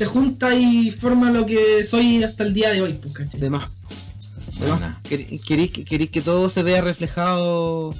se 0.00 0.06
junta 0.06 0.54
y 0.54 0.90
forma 0.90 1.30
lo 1.30 1.44
que 1.44 1.84
soy 1.84 2.24
hasta 2.24 2.42
el 2.42 2.54
día 2.54 2.70
de 2.70 2.80
hoy, 2.80 2.94
pues, 2.94 3.12
¿cachai? 3.12 3.38
De 3.38 3.50
más. 3.50 3.68
Queréis 5.06 5.70
que, 5.72 5.84
queréis 5.84 6.10
que 6.10 6.22
todo 6.22 6.48
se 6.48 6.62
vea 6.62 6.80
reflejado 6.80 7.94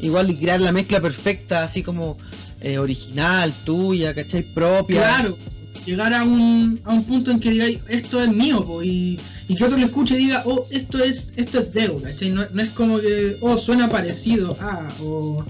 igual 0.00 0.28
y 0.28 0.36
crear 0.36 0.60
la 0.60 0.70
mezcla 0.70 1.00
perfecta, 1.00 1.64
así 1.64 1.82
como 1.82 2.18
eh, 2.60 2.76
original, 2.76 3.54
tuya, 3.64 4.12
¿cachai? 4.14 4.42
Propia. 4.42 5.00
Claro, 5.00 5.38
llegar 5.86 6.12
a 6.12 6.24
un, 6.24 6.78
a 6.84 6.92
un 6.92 7.04
punto 7.04 7.30
en 7.30 7.40
que 7.40 7.48
digáis, 7.48 7.80
esto 7.88 8.22
es 8.22 8.28
mío, 8.28 8.62
po, 8.62 8.82
y, 8.82 9.18
y 9.48 9.56
que 9.56 9.64
otro 9.64 9.78
lo 9.78 9.86
escuche 9.86 10.12
y 10.16 10.26
diga, 10.26 10.42
oh, 10.44 10.66
esto 10.70 11.02
es 11.02 11.32
esto 11.36 11.60
es 11.60 11.72
Deo, 11.72 12.02
¿cachai? 12.02 12.28
No, 12.32 12.44
no 12.52 12.60
es 12.60 12.70
como 12.72 13.00
que, 13.00 13.38
oh, 13.40 13.56
suena 13.56 13.88
parecido, 13.88 14.58
ah, 14.60 14.92
o... 15.02 15.42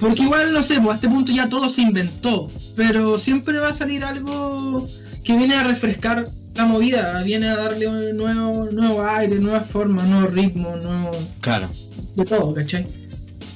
Porque 0.00 0.24
igual, 0.24 0.52
no 0.52 0.64
sé, 0.64 0.80
pues 0.80 0.90
a 0.90 0.94
este 0.96 1.08
punto 1.08 1.30
ya 1.30 1.48
todo 1.48 1.68
se 1.68 1.82
inventó, 1.82 2.50
pero 2.74 3.20
siempre 3.20 3.58
va 3.58 3.68
a 3.68 3.72
salir 3.72 4.02
algo 4.02 4.88
que 5.24 5.36
viene 5.36 5.54
a 5.54 5.64
refrescar 5.64 6.28
la 6.54 6.66
movida, 6.66 7.22
viene 7.22 7.48
a 7.48 7.56
darle 7.56 7.86
un 7.86 8.16
nuevo, 8.16 8.70
nuevo 8.70 9.04
aire, 9.04 9.38
nueva 9.38 9.62
forma, 9.62 10.04
nuevo 10.04 10.28
ritmo, 10.28 10.76
nuevo... 10.76 11.10
Claro. 11.40 11.70
de 12.14 12.24
todo, 12.24 12.52
¿cachai? 12.52 12.86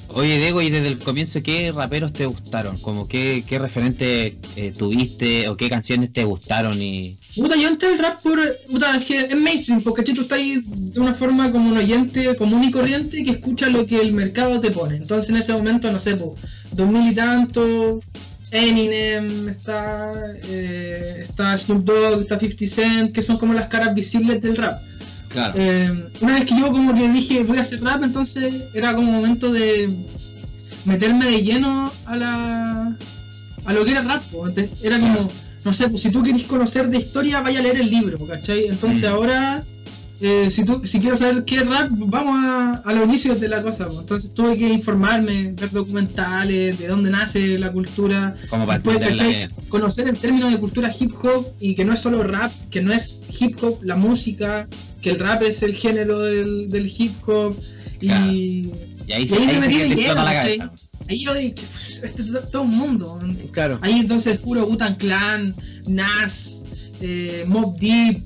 Oye, 0.09 0.37
Diego, 0.37 0.61
y 0.61 0.69
desde 0.69 0.87
el 0.87 0.99
comienzo, 0.99 1.43
¿qué 1.43 1.71
raperos 1.71 2.13
te 2.13 2.25
gustaron? 2.25 2.77
Como 2.79 3.07
qué, 3.07 3.43
qué 3.45 3.59
referente 3.59 4.37
eh, 4.55 4.73
tuviste 4.75 5.47
o 5.49 5.57
qué 5.57 5.69
canciones 5.69 6.13
te 6.13 6.23
gustaron 6.23 6.81
y... 6.81 7.17
Puta, 7.35 7.55
yo 7.55 7.67
entré 7.67 7.91
el 7.93 7.99
rap 7.99 8.19
por. 8.23 8.39
Puta, 8.67 8.95
es 8.95 9.05
que 9.05 9.17
es 9.17 9.35
mainstream, 9.35 9.83
porque 9.83 10.01
tú 10.01 10.21
estás 10.21 10.39
ahí 10.39 10.63
de 10.65 10.99
una 10.99 11.13
forma 11.13 11.51
como 11.51 11.69
un 11.69 11.77
oyente 11.77 12.35
común 12.35 12.63
y 12.63 12.71
corriente 12.71 13.21
que 13.21 13.31
escucha 13.31 13.69
lo 13.69 13.85
que 13.85 13.99
el 13.99 14.13
mercado 14.13 14.59
te 14.59 14.71
pone. 14.71 14.95
Entonces 14.95 15.29
en 15.29 15.35
ese 15.35 15.53
momento, 15.53 15.91
no 15.91 15.99
sé, 15.99 16.15
pues, 16.15 16.31
2000 16.71 17.11
y 17.11 17.15
tanto, 17.15 18.01
Eminem, 18.51 19.49
está, 19.49 20.13
eh, 20.43 21.23
está 21.27 21.57
Snoop 21.57 21.83
Dogg, 21.83 22.21
está 22.21 22.39
50 22.39 22.65
Cent, 22.75 23.11
que 23.13 23.21
son 23.21 23.37
como 23.37 23.53
las 23.53 23.67
caras 23.67 23.93
visibles 23.93 24.41
del 24.41 24.55
rap. 24.57 24.79
Claro. 25.29 25.53
Eh, 25.57 26.09
una 26.21 26.35
vez 26.35 26.45
que 26.45 26.57
yo 26.57 26.71
como 26.71 26.93
que 26.95 27.09
dije 27.09 27.43
voy 27.43 27.57
a 27.57 27.61
hacer 27.61 27.81
rap, 27.83 28.03
entonces 28.03 28.53
era 28.73 28.95
como 28.95 29.11
momento 29.11 29.51
de 29.51 29.93
meterme 30.85 31.25
de 31.25 31.41
lleno 31.43 31.91
a 32.05 32.15
la 32.15 32.97
a 33.65 33.73
lo 33.73 33.83
que 33.83 33.91
era 33.91 34.01
rap. 34.01 34.23
Antes 34.45 34.69
Era 34.81 34.97
como, 34.99 35.29
no 35.65 35.73
sé, 35.73 35.89
pues 35.89 36.01
si 36.03 36.09
tú 36.09 36.23
querés 36.23 36.43
conocer 36.43 36.89
de 36.89 36.99
historia, 36.99 37.41
vaya 37.41 37.59
a 37.59 37.63
leer 37.63 37.81
el 37.81 37.89
libro, 37.89 38.17
¿cachai? 38.25 38.67
Entonces 38.67 39.03
Mm. 39.03 39.13
ahora, 39.13 39.63
eh, 40.21 40.49
si 40.49 40.63
tú 40.65 40.81
si 40.85 40.99
quiero 40.99 41.15
saber 41.17 41.43
qué 41.45 41.55
es 41.57 41.65
rap, 41.67 41.89
vamos 41.91 42.35
a, 42.43 42.81
a 42.85 42.93
los 42.93 43.05
inicios 43.05 43.39
de 43.39 43.47
la 43.47 43.61
cosa. 43.61 43.87
po. 43.87 43.99
Entonces 43.99 44.33
tuve 44.33 44.57
que 44.57 44.67
informarme, 44.69 45.53
ver 45.53 45.71
documentales, 45.71 46.79
de 46.79 46.87
dónde 46.87 47.09
nace 47.09 47.57
la 47.59 47.71
cultura, 47.71 48.35
Como 48.49 48.65
para 48.65 48.79
después, 48.79 48.99
¿cachai? 48.99 49.49
conocer 49.69 50.07
el 50.07 50.17
término 50.17 50.49
de 50.49 50.57
cultura 50.59 50.91
hip 50.97 51.13
hop 51.23 51.47
y 51.59 51.75
que 51.75 51.85
no 51.85 51.93
es 51.93 51.99
solo 51.99 52.23
rap, 52.23 52.51
que 52.71 52.81
no 52.81 52.91
es 52.93 53.21
hip 53.39 53.55
hop 53.61 53.79
la 53.83 53.95
música, 53.95 54.67
que 55.01 55.11
el 55.11 55.19
rap 55.19 55.43
es 55.43 55.61
el 55.63 55.73
género 55.75 56.19
del, 56.19 56.69
del 56.69 56.87
hip 56.97 57.13
hop 57.27 57.55
y 58.01 58.07
Claro. 58.07 58.31
Y 59.07 59.13
ahí, 59.13 59.23
Y 59.23 59.27
se, 59.27 59.35
ahí 59.37 59.47
ahí 59.47 60.59
ahí 61.09 61.19
yo 61.23 61.33
dije, 61.33 61.53
"Pff, 61.53 62.03
este 62.03 62.21
es 62.21 62.51
todo 62.51 62.63
un 62.63 62.77
mundo. 62.77 63.19
Claro. 63.51 63.79
Ahí 63.81 63.99
entonces 63.99 64.37
puro 64.39 64.67
Butan 64.67 64.95
Clan, 64.95 65.55
Nas, 65.87 66.63
eh, 66.99 67.45
Mob 67.47 67.79
Deep, 67.79 68.21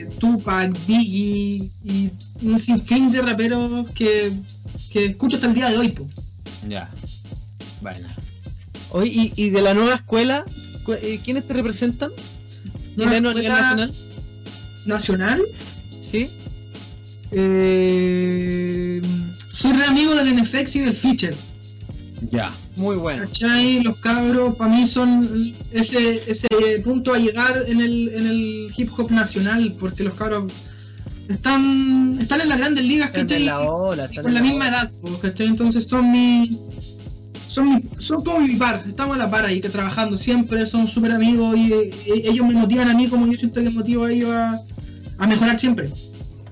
eh, 0.00 0.08
Tupac, 0.18 0.72
Biggie 0.86 1.70
y 1.84 2.10
un 2.42 2.58
sinfín 2.60 3.10
de 3.12 3.22
raperos 3.22 3.90
que, 3.90 4.32
que 4.90 5.06
escucho 5.06 5.36
hasta 5.36 5.48
el 5.48 5.54
día 5.54 5.70
de 5.70 5.78
hoy. 5.78 5.88
Po. 5.90 6.08
Ya. 6.68 6.90
Bueno. 7.80 8.08
Oye, 8.90 9.10
y, 9.10 9.32
y 9.46 9.50
de 9.50 9.60
la 9.62 9.74
nueva 9.74 9.94
escuela, 9.96 10.44
cu- 10.84 10.92
eh, 10.94 11.20
¿quiénes 11.24 11.46
te 11.46 11.52
representan? 11.54 12.10
Nueva 12.96 13.10
¿Chileno 13.12 13.30
a 13.30 13.34
nivel 13.34 13.46
escuela 13.52 13.60
nacional? 13.76 13.94
Nacional, 14.86 15.42
¿Sí? 16.10 16.30
eh, 17.32 19.02
soy 19.52 19.72
re 19.72 19.84
amigo 19.86 20.14
del 20.14 20.34
NFX 20.36 20.76
y 20.76 20.80
del 20.80 20.94
Feature. 20.94 21.36
Ya. 22.30 22.52
Muy 22.76 22.96
bueno. 22.96 23.24
¿Cachai? 23.24 23.80
Los 23.82 23.98
cabros 23.98 24.56
para 24.56 24.70
mí 24.74 24.86
son 24.86 25.54
ese, 25.70 26.22
ese 26.26 26.48
punto 26.82 27.14
a 27.14 27.18
llegar 27.18 27.64
en 27.68 27.80
el, 27.80 28.08
en 28.14 28.26
el 28.26 28.72
hip 28.76 28.90
hop 28.96 29.10
nacional, 29.12 29.74
porque 29.78 30.02
los 30.02 30.14
cabros 30.14 30.52
están, 31.28 32.18
están 32.20 32.40
en 32.40 32.48
las 32.48 32.58
grandes 32.58 32.84
ligas, 32.84 33.08
Están 33.08 33.22
¿cachai? 33.22 33.40
en 33.42 33.46
la 33.46 33.60
ola, 33.60 34.04
están 34.06 34.22
con 34.24 34.30
en 34.30 34.34
la 34.34 34.40
misma 34.42 34.66
ola. 34.66 34.68
edad, 34.68 34.90
po, 35.00 35.18
¿cachai? 35.20 35.46
Entonces 35.46 35.86
son 35.86 36.10
mi. 36.10 36.58
Son, 37.46 37.68
mi, 37.72 37.84
son 38.00 38.24
como 38.24 38.40
mi 38.40 38.56
par, 38.56 38.82
estamos 38.86 39.14
a 39.14 39.18
la 39.18 39.30
par 39.30 39.44
ahí, 39.44 39.60
que 39.60 39.68
trabajando 39.68 40.16
siempre, 40.16 40.66
somos 40.66 40.90
súper 40.90 41.12
amigos 41.12 41.56
y, 41.56 41.72
eh, 41.72 41.90
ellos 42.06 42.44
me 42.44 42.54
motivan 42.54 42.88
a 42.90 42.94
mí 42.94 43.06
como 43.06 43.26
yo 43.26 43.38
siento 43.38 43.62
que 43.62 43.70
motivo 43.70 44.04
a 44.06 44.10
ellos 44.12 44.30
a, 44.30 44.60
a 45.18 45.26
mechorar 45.28 45.56
siempre. 45.58 45.90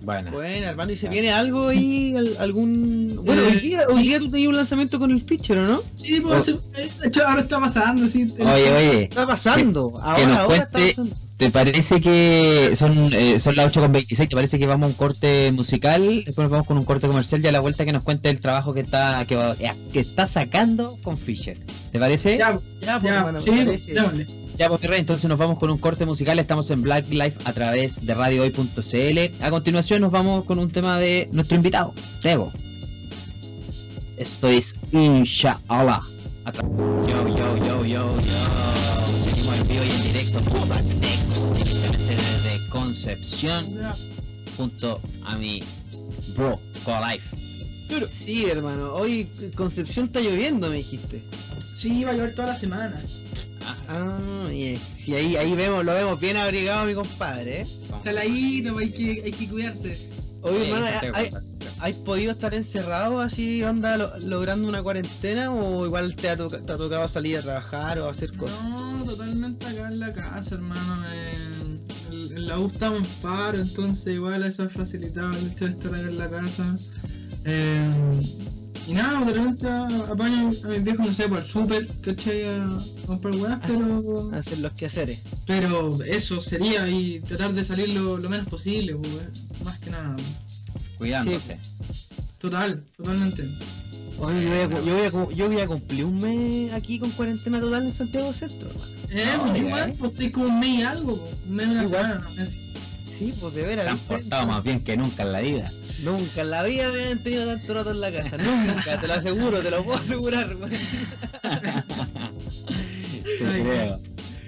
Bueno. 0.02 0.30
Bueno, 0.32 0.66
hermano, 0.66 0.92
¿y 0.92 0.96
se 0.96 1.08
viene 1.08 1.30
algo 1.32 1.68
ahí? 1.68 2.14
al- 2.16 2.36
¿Algún...? 2.38 3.20
Bueno, 3.24 3.42
Eh, 3.42 3.46
hoy 3.52 3.60
día, 3.60 3.82
hoy 3.88 4.02
día 4.02 4.18
tú 4.18 4.30
tenías 4.30 4.48
un 4.48 4.56
lanzamiento 4.56 4.98
con 4.98 5.10
el 5.10 5.20
feature, 5.22 5.60
¿o 5.60 5.66
no? 5.66 5.82
Sí, 5.96 6.20
pues, 6.20 6.46
de 6.46 7.08
hecho 7.08 7.26
ahora 7.26 7.42
está 7.42 7.60
pasando, 7.60 8.08
sí. 8.08 8.22
el- 8.36 8.46
Oye, 8.46 8.72
oye. 8.72 9.02
Está 9.04 9.26
pasando. 9.26 9.92
nos 9.94 10.02
Ahora, 10.02 10.40
ahora 10.42 10.56
está 10.56 10.70
cuente- 10.70 10.90
pasando. 10.94 11.16
¿Te 11.36 11.50
parece 11.50 12.00
que 12.00 12.72
son, 12.76 13.10
eh, 13.12 13.40
son 13.40 13.56
las 13.56 13.66
8.26? 13.66 14.28
¿Te 14.28 14.36
parece 14.36 14.60
que 14.60 14.66
vamos 14.66 14.84
a 14.86 14.88
un 14.90 14.92
corte 14.94 15.50
musical? 15.50 16.22
Después 16.24 16.44
nos 16.44 16.50
vamos 16.52 16.66
con 16.68 16.78
un 16.78 16.84
corte 16.84 17.08
comercial 17.08 17.42
y 17.42 17.48
a 17.48 17.52
la 17.52 17.58
vuelta 17.58 17.84
que 17.84 17.92
nos 17.92 18.04
cuente 18.04 18.30
el 18.30 18.40
trabajo 18.40 18.72
que 18.74 18.80
está 18.80 19.24
que, 19.26 19.34
va- 19.34 19.56
eh, 19.58 19.72
que 19.92 19.98
está 20.00 20.28
sacando 20.28 20.98
con 21.02 21.18
Fisher. 21.18 21.58
¿Te 21.90 21.98
parece? 21.98 22.38
Ya, 22.38 22.60
Ya, 22.80 23.00
pues, 23.00 23.02
ya, 23.12 23.18
hermano, 23.18 23.40
sí, 23.40 23.50
me 23.50 23.64
parece. 23.64 23.92
démosle. 23.92 24.26
Ya, 24.58 24.68
pues, 24.68 24.82
rey, 24.82 25.00
entonces 25.00 25.28
nos 25.28 25.38
vamos 25.38 25.58
con 25.58 25.70
un 25.70 25.78
corte 25.78 26.04
musical. 26.04 26.38
Estamos 26.38 26.70
en 26.70 26.82
Black 26.82 27.08
Life 27.08 27.38
a 27.44 27.52
través 27.52 28.04
de 28.04 28.14
radiohoy.cl. 28.14 29.44
A 29.44 29.50
continuación 29.50 30.02
nos 30.02 30.12
vamos 30.12 30.44
con 30.44 30.58
un 30.58 30.70
tema 30.70 30.98
de 30.98 31.28
nuestro 31.32 31.56
invitado, 31.56 31.94
Tego. 32.20 32.52
Esto 34.16 34.48
es 34.48 34.76
Inshallah. 34.92 36.00
Yo, 36.54 37.06
yo, 37.08 37.36
yo, 37.36 37.56
yo, 37.56 37.84
yo. 37.84 38.14
Seguimos 39.24 39.56
en 39.56 39.68
vivo 39.68 39.84
y 39.84 39.90
en 39.90 40.02
directo 40.02 40.40
directamente 41.56 42.16
desde 42.16 42.68
Concepción, 42.68 43.66
junto 44.56 45.00
a 45.24 45.36
mi 45.36 45.62
bro, 46.36 46.60
Life. 46.86 47.36
Sí, 48.10 48.46
hermano. 48.46 48.94
Hoy 48.94 49.28
Concepción 49.54 50.06
está 50.06 50.20
lloviendo, 50.20 50.68
me 50.68 50.76
dijiste. 50.76 51.22
Sí, 51.74 52.04
va 52.04 52.10
a 52.10 52.14
llover 52.14 52.34
toda 52.34 52.48
la 52.48 52.56
semana. 52.56 53.02
Ah, 53.94 54.48
y 54.52 54.78
sí, 55.04 55.14
ahí, 55.14 55.36
ahí 55.36 55.54
vemos, 55.54 55.84
lo 55.84 55.92
vemos 55.94 56.18
bien 56.20 56.36
abrigado, 56.36 56.86
mi 56.86 56.94
compadre, 56.94 57.62
¿eh? 57.62 57.66
Caladito, 58.04 58.78
hay 58.78 58.90
que, 58.90 59.22
hay 59.24 59.32
que 59.32 59.48
cuidarse. 59.48 60.08
Oye, 60.42 60.58
Sí, 60.64 60.70
hermano, 60.70 60.86
Santiago, 60.88 61.16
¿hay, 61.16 61.30
¿hay 61.78 61.92
podido 62.04 62.32
estar 62.32 62.52
encerrado 62.54 63.20
así, 63.20 63.62
onda, 63.62 63.96
lo- 63.96 64.18
logrando 64.20 64.66
una 64.66 64.82
cuarentena? 64.82 65.52
¿O 65.52 65.86
igual 65.86 66.16
te 66.16 66.30
ha, 66.30 66.36
toca- 66.36 66.58
te 66.58 66.72
ha 66.72 66.76
tocado 66.76 67.08
salir 67.08 67.38
a 67.38 67.42
trabajar 67.42 67.98
o 68.00 68.08
hacer 68.08 68.32
cosas? 68.36 68.56
No, 68.64 69.04
totalmente 69.04 69.66
acá 69.66 69.88
en 69.88 70.00
la 70.00 70.12
casa, 70.12 70.54
hermano. 70.56 71.04
En, 71.06 71.80
en- 72.12 72.36
en 72.36 72.46
la 72.46 72.58
U 72.58 72.66
estamos 72.66 73.00
en 73.00 73.06
paro, 73.20 73.58
entonces 73.60 74.14
igual 74.14 74.42
eso 74.42 74.64
ha 74.64 74.68
facilitado 74.68 75.30
el 75.32 75.48
hecho 75.52 75.66
de 75.66 75.70
estar 75.72 75.94
acá 75.94 76.08
en 76.08 76.18
la 76.18 76.28
casa. 76.30 76.74
Eh, 77.44 77.90
y 78.86 78.92
nada, 78.94 79.24
de 79.24 79.32
repente 79.32 79.68
apaño 79.68 80.52
a 80.64 80.68
mis 80.68 80.84
viejos, 80.84 81.06
no 81.06 81.12
sé, 81.14 81.28
por 81.28 81.38
el 81.38 81.44
súper, 81.44 81.88
¿cachai? 82.02 82.48
A, 82.48 82.78
comprar 83.06 83.34
weas, 83.36 83.58
pero, 83.66 84.30
A 84.32 84.38
hacer 84.38 84.58
los 84.58 84.72
quehaceres. 84.72 85.20
pero 85.46 86.02
eso 86.04 86.40
sería 86.40 86.88
y 86.88 87.20
tratar 87.20 87.52
de 87.52 87.64
salir 87.64 87.90
lo, 87.90 88.18
lo 88.18 88.28
menos 88.28 88.46
posible, 88.48 88.94
pues, 88.96 89.62
más 89.64 89.78
que 89.78 89.90
nada. 89.90 90.16
Cuidándose. 90.98 91.58
Total, 92.38 92.84
totalmente. 92.96 93.44
Oye, 94.18 94.44
yo 94.44 94.50
voy, 94.50 94.58
a, 94.58 94.68
yo, 94.84 94.94
voy 94.94 95.02
a, 95.32 95.34
yo 95.36 95.46
voy 95.48 95.60
a 95.60 95.66
cumplir 95.66 96.04
un 96.04 96.20
mes 96.20 96.72
aquí 96.72 96.98
con 96.98 97.10
cuarentena 97.10 97.60
total 97.60 97.84
en 97.84 97.92
Santiago 97.92 98.32
Centro. 98.32 98.68
Eh, 99.10 99.24
No, 99.36 99.46
pues 99.46 99.62
igual, 99.62 99.90
eh. 99.90 99.94
pues 99.98 100.12
estoy 100.12 100.30
como 100.30 100.46
un 100.46 100.60
mes 100.60 100.78
y 100.78 100.82
algo, 100.82 101.16
pues, 101.18 101.34
un 101.48 101.54
mes 101.54 101.66
y 101.66 101.70
una 101.70 101.88
semana, 101.88 102.14
no. 102.14 102.44
Sí, 103.22 103.34
pues 103.40 103.54
de 103.54 103.60
Se 103.62 103.66
veras. 103.68 103.86
han 103.86 103.98
portado 103.98 104.46
más 104.48 104.64
bien 104.64 104.82
que 104.82 104.96
nunca 104.96 105.22
en 105.22 105.32
la 105.32 105.40
vida. 105.40 105.70
Nunca 106.04 106.40
en 106.40 106.50
la 106.50 106.62
vida 106.64 106.90
me 106.90 107.02
habían 107.02 107.22
tenido 107.22 107.46
tanto 107.46 107.74
rato 107.74 107.90
en 107.92 108.00
la 108.00 108.12
casa. 108.12 108.36
Nunca, 108.36 109.00
te 109.00 109.06
lo 109.06 109.14
aseguro, 109.14 109.60
te 109.60 109.70
lo 109.70 109.84
puedo 109.84 109.98
asegurar. 109.98 110.56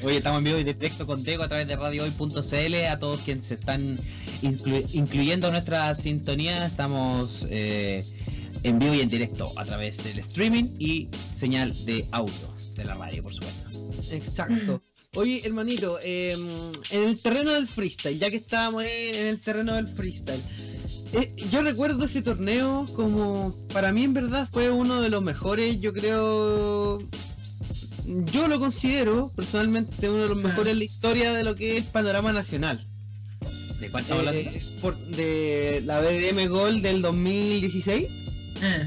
Oye, 0.03 0.17
estamos 0.19 0.39
en 0.39 0.45
vivo 0.45 0.59
y 0.59 0.65
directo 0.65 1.07
con 1.07 1.23
Dego 1.23 1.45
a 1.45 1.49
través 1.49 1.69
de 1.69 1.77
radiohoy.cl. 1.77 2.75
A 2.91 2.99
todos 2.99 3.21
quienes 3.21 3.47
se 3.47 3.55
están 3.55 3.97
incluyendo 4.43 5.51
nuestra 5.53 5.95
sintonía, 5.95 6.67
estamos 6.67 7.47
eh, 7.49 8.05
en 8.65 8.79
vivo 8.81 8.95
y 8.95 9.01
en 9.01 9.09
directo 9.09 9.53
a 9.57 9.65
través 9.65 10.03
del 10.03 10.19
streaming 10.19 10.65
y 10.79 11.09
señal 11.35 11.73
de 11.87 12.07
audio 12.11 12.55
de 12.75 12.85
la 12.85 12.95
radio, 12.95 13.23
por 13.23 13.33
supuesto. 13.33 13.69
Exacto. 14.11 14.83
Oye, 15.17 15.43
hermanito, 15.45 15.99
em, 16.03 16.73
en 16.91 17.03
el 17.09 17.21
terreno 17.21 17.53
del 17.53 17.69
freestyle, 17.69 18.19
ya 18.19 18.31
que 18.31 18.37
estábamos 18.37 18.85
en 18.85 19.27
el 19.27 19.41
terreno 19.41 19.75
del 19.75 19.87
freestyle, 19.87 20.43
eh, 21.13 21.33
yo 21.53 21.63
recuerdo 21.63 22.05
ese 22.05 22.21
torneo 22.21 22.85
como, 22.97 23.55
para 23.73 23.93
mí 23.93 24.03
en 24.03 24.15
verdad 24.15 24.49
fue 24.53 24.71
uno 24.71 25.01
de 25.01 25.11
los 25.11 25.23
mejores, 25.23 25.81
yo 25.81 25.93
creo, 25.93 27.01
yo 28.07 28.49
lo 28.49 28.59
considero 28.59 29.31
personalmente 29.37 30.11
uno 30.11 30.25
de 30.25 30.29
los 30.31 30.39
mejores 30.39 30.73
en 30.73 30.79
la 30.79 30.85
historia 30.85 31.33
de 31.33 31.45
lo 31.45 31.55
que 31.55 31.79
es 31.79 31.85
panorama 31.85 32.33
nacional. 32.33 32.85
¿De 33.79 33.91
cuánto? 33.91 34.21
Eh, 34.33 34.63
por, 34.81 34.97
de 34.97 35.81
la 35.85 36.01
BDM 36.01 36.49
Gold 36.49 36.83
del 36.83 37.03
2016. 37.03 38.05
Eh. 38.05 38.85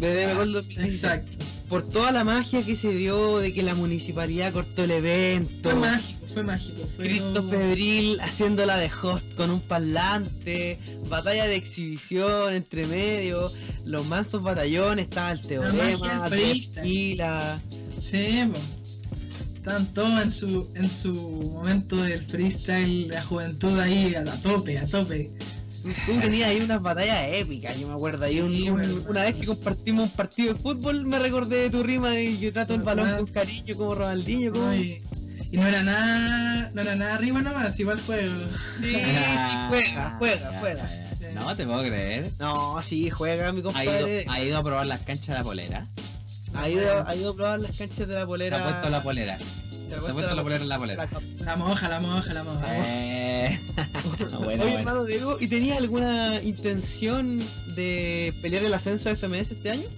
BDM 0.00 0.36
Gold 0.36 0.54
2016. 0.54 0.94
Exacto 0.94 1.39
por 1.70 1.88
toda 1.88 2.10
la 2.10 2.24
magia 2.24 2.64
que 2.64 2.74
se 2.74 2.92
dio 2.92 3.38
de 3.38 3.54
que 3.54 3.62
la 3.62 3.76
municipalidad 3.76 4.52
cortó 4.52 4.82
el 4.82 4.90
evento. 4.90 5.70
Fue 5.70 5.78
mágico, 5.78 6.26
fue 6.26 6.42
mágico. 6.42 6.84
Fue 6.96 7.04
Cristo 7.06 7.42
Febril 7.44 8.20
haciéndola 8.20 8.76
de 8.76 8.90
host 9.00 9.34
con 9.36 9.52
un 9.52 9.60
parlante, 9.60 10.80
batalla 11.08 11.46
de 11.46 11.54
exhibición 11.54 12.54
entre 12.54 12.86
medio, 12.86 13.52
los 13.84 14.04
mansos 14.04 14.42
batallones, 14.42 15.04
estaba 15.04 15.30
el 15.30 15.40
teorema, 15.40 16.28
la 16.28 17.60
Sí, 18.10 18.38
Estaban 19.54 19.92
todos 19.94 20.22
en 20.22 20.32
su, 20.32 20.68
en 20.74 20.90
su 20.90 21.12
momento 21.12 21.96
del 21.96 22.22
freestyle, 22.22 23.08
la 23.08 23.22
juventud 23.22 23.78
ahí 23.78 24.14
a, 24.16 24.22
a 24.22 24.42
tope, 24.42 24.78
a 24.78 24.86
tope. 24.86 25.30
Tú, 25.82 26.20
tenías 26.20 26.50
ahí 26.50 26.60
unas 26.60 26.82
batallas 26.82 27.32
épicas, 27.32 27.78
yo 27.78 27.88
me 27.88 27.94
acuerdo. 27.94 28.24
Ahí 28.24 28.40
una 28.40 29.22
vez 29.22 29.34
que 29.36 29.46
compartimos 29.46 30.04
un 30.04 30.10
partido 30.10 30.52
de 30.52 30.60
fútbol, 30.60 31.06
me 31.06 31.18
recordé 31.18 31.62
de 31.62 31.70
tu 31.70 31.82
rima 31.82 32.10
de 32.10 32.38
yo 32.38 32.52
trato 32.52 32.74
el 32.74 32.82
balón 32.82 33.16
con 33.16 33.26
cariño 33.26 33.76
como 33.76 33.94
Ronaldinho. 33.94 34.52
Como... 34.52 34.74
y, 34.74 35.02
no 35.52 35.66
era 35.66 35.82
nada, 35.82 36.70
no 36.74 36.82
era 36.82 36.94
nada 36.94 37.18
rima 37.18 37.42
nomás, 37.42 37.78
igual 37.80 38.00
juego. 38.02 38.34
Sí, 38.80 38.94
sí, 38.94 39.00
juega, 39.68 40.16
juega, 40.18 40.58
juega. 40.60 40.90
No 41.34 41.56
te 41.56 41.66
puedo 41.66 41.82
creer. 41.82 42.30
No, 42.38 42.82
sí, 42.82 43.10
juega 43.10 43.52
mi 43.52 43.62
compadre. 43.62 44.26
¿Ha 44.28 44.42
ido, 44.42 44.58
a 44.58 44.62
probar 44.62 44.86
las 44.86 45.00
canchas 45.00 45.28
de 45.28 45.34
la 45.34 45.42
polera? 45.42 45.86
Ha 46.54 46.68
ido, 46.68 47.06
ha 47.06 47.14
ido 47.14 47.30
a 47.30 47.36
probar 47.36 47.60
las 47.60 47.76
canchas 47.76 48.08
de 48.08 48.14
la 48.14 48.26
polera. 48.26 48.56
Se 48.56 48.62
ha 48.62 48.68
puesto 48.68 48.90
la 48.90 49.02
polera. 49.02 49.38
Se 49.90 50.12
puesto 50.12 50.34
la 50.34 50.42
polera 50.42 50.62
en 50.62 50.68
la 50.68 50.78
polera. 50.78 51.08
La 51.40 51.56
moja, 51.56 51.88
la 51.88 51.98
moja, 51.98 52.32
la 52.32 52.44
moja. 52.44 52.66
Eh... 52.68 53.60
bueno, 54.38 54.64
Oye, 54.64 54.74
hermano 54.74 55.04
Diego, 55.04 55.36
¿y 55.40 55.48
tenía 55.48 55.78
alguna 55.78 56.40
intención 56.42 57.42
de 57.74 58.32
pelear 58.40 58.64
el 58.64 58.72
ascenso 58.72 59.08
de 59.08 59.16
FMS 59.16 59.50
este 59.50 59.70
año? 59.70 59.88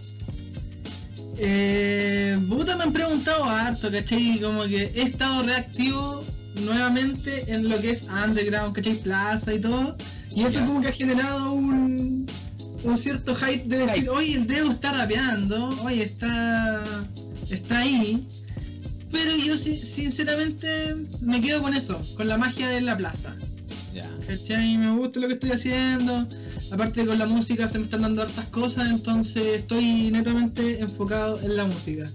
Eh, 1.36 2.38
puta, 2.48 2.76
me 2.76 2.84
han 2.84 2.92
preguntado 2.92 3.44
harto, 3.44 3.90
¿cachai? 3.90 4.40
Como 4.40 4.64
que 4.64 4.92
he 4.94 5.02
estado 5.02 5.42
reactivo 5.42 6.24
nuevamente 6.54 7.44
en 7.52 7.68
lo 7.68 7.78
que 7.78 7.90
es 7.90 8.04
Underground, 8.04 8.74
¿cachai? 8.74 8.94
Plaza 8.94 9.52
y 9.52 9.60
todo. 9.60 9.96
Y 10.34 10.44
eso 10.44 10.60
como 10.60 10.80
que 10.80 10.88
ha 10.88 10.92
generado 10.92 11.52
un, 11.52 12.26
un 12.82 12.98
cierto 12.98 13.34
hype 13.34 13.64
de 13.66 13.86
decir, 13.86 14.08
oye, 14.08 14.34
el 14.34 14.46
Diego 14.46 14.70
está 14.70 14.92
rapeando, 14.92 15.76
oye, 15.82 16.04
está, 16.04 16.82
está 17.50 17.80
ahí. 17.80 18.26
Pero 19.12 19.36
yo 19.36 19.56
sinceramente 19.58 20.96
me 21.20 21.40
quedo 21.40 21.62
con 21.62 21.74
eso, 21.74 22.00
con 22.16 22.26
la 22.26 22.38
magia 22.38 22.68
de 22.68 22.80
la 22.80 22.96
plaza. 22.96 23.36
Ya. 23.94 24.08
¿Cachai? 24.26 24.78
Me 24.78 24.90
gusta 24.96 25.20
lo 25.20 25.28
que 25.28 25.34
estoy 25.34 25.52
haciendo. 25.52 26.26
Aparte 26.72 27.04
con 27.04 27.18
la 27.18 27.26
música 27.26 27.68
se 27.68 27.78
me 27.78 27.84
están 27.84 28.02
dando 28.02 28.22
hartas 28.22 28.46
cosas, 28.46 28.90
entonces 28.90 29.58
estoy 29.58 30.10
netamente 30.10 30.80
enfocado 30.80 31.38
en 31.42 31.56
la 31.56 31.66
música. 31.66 32.10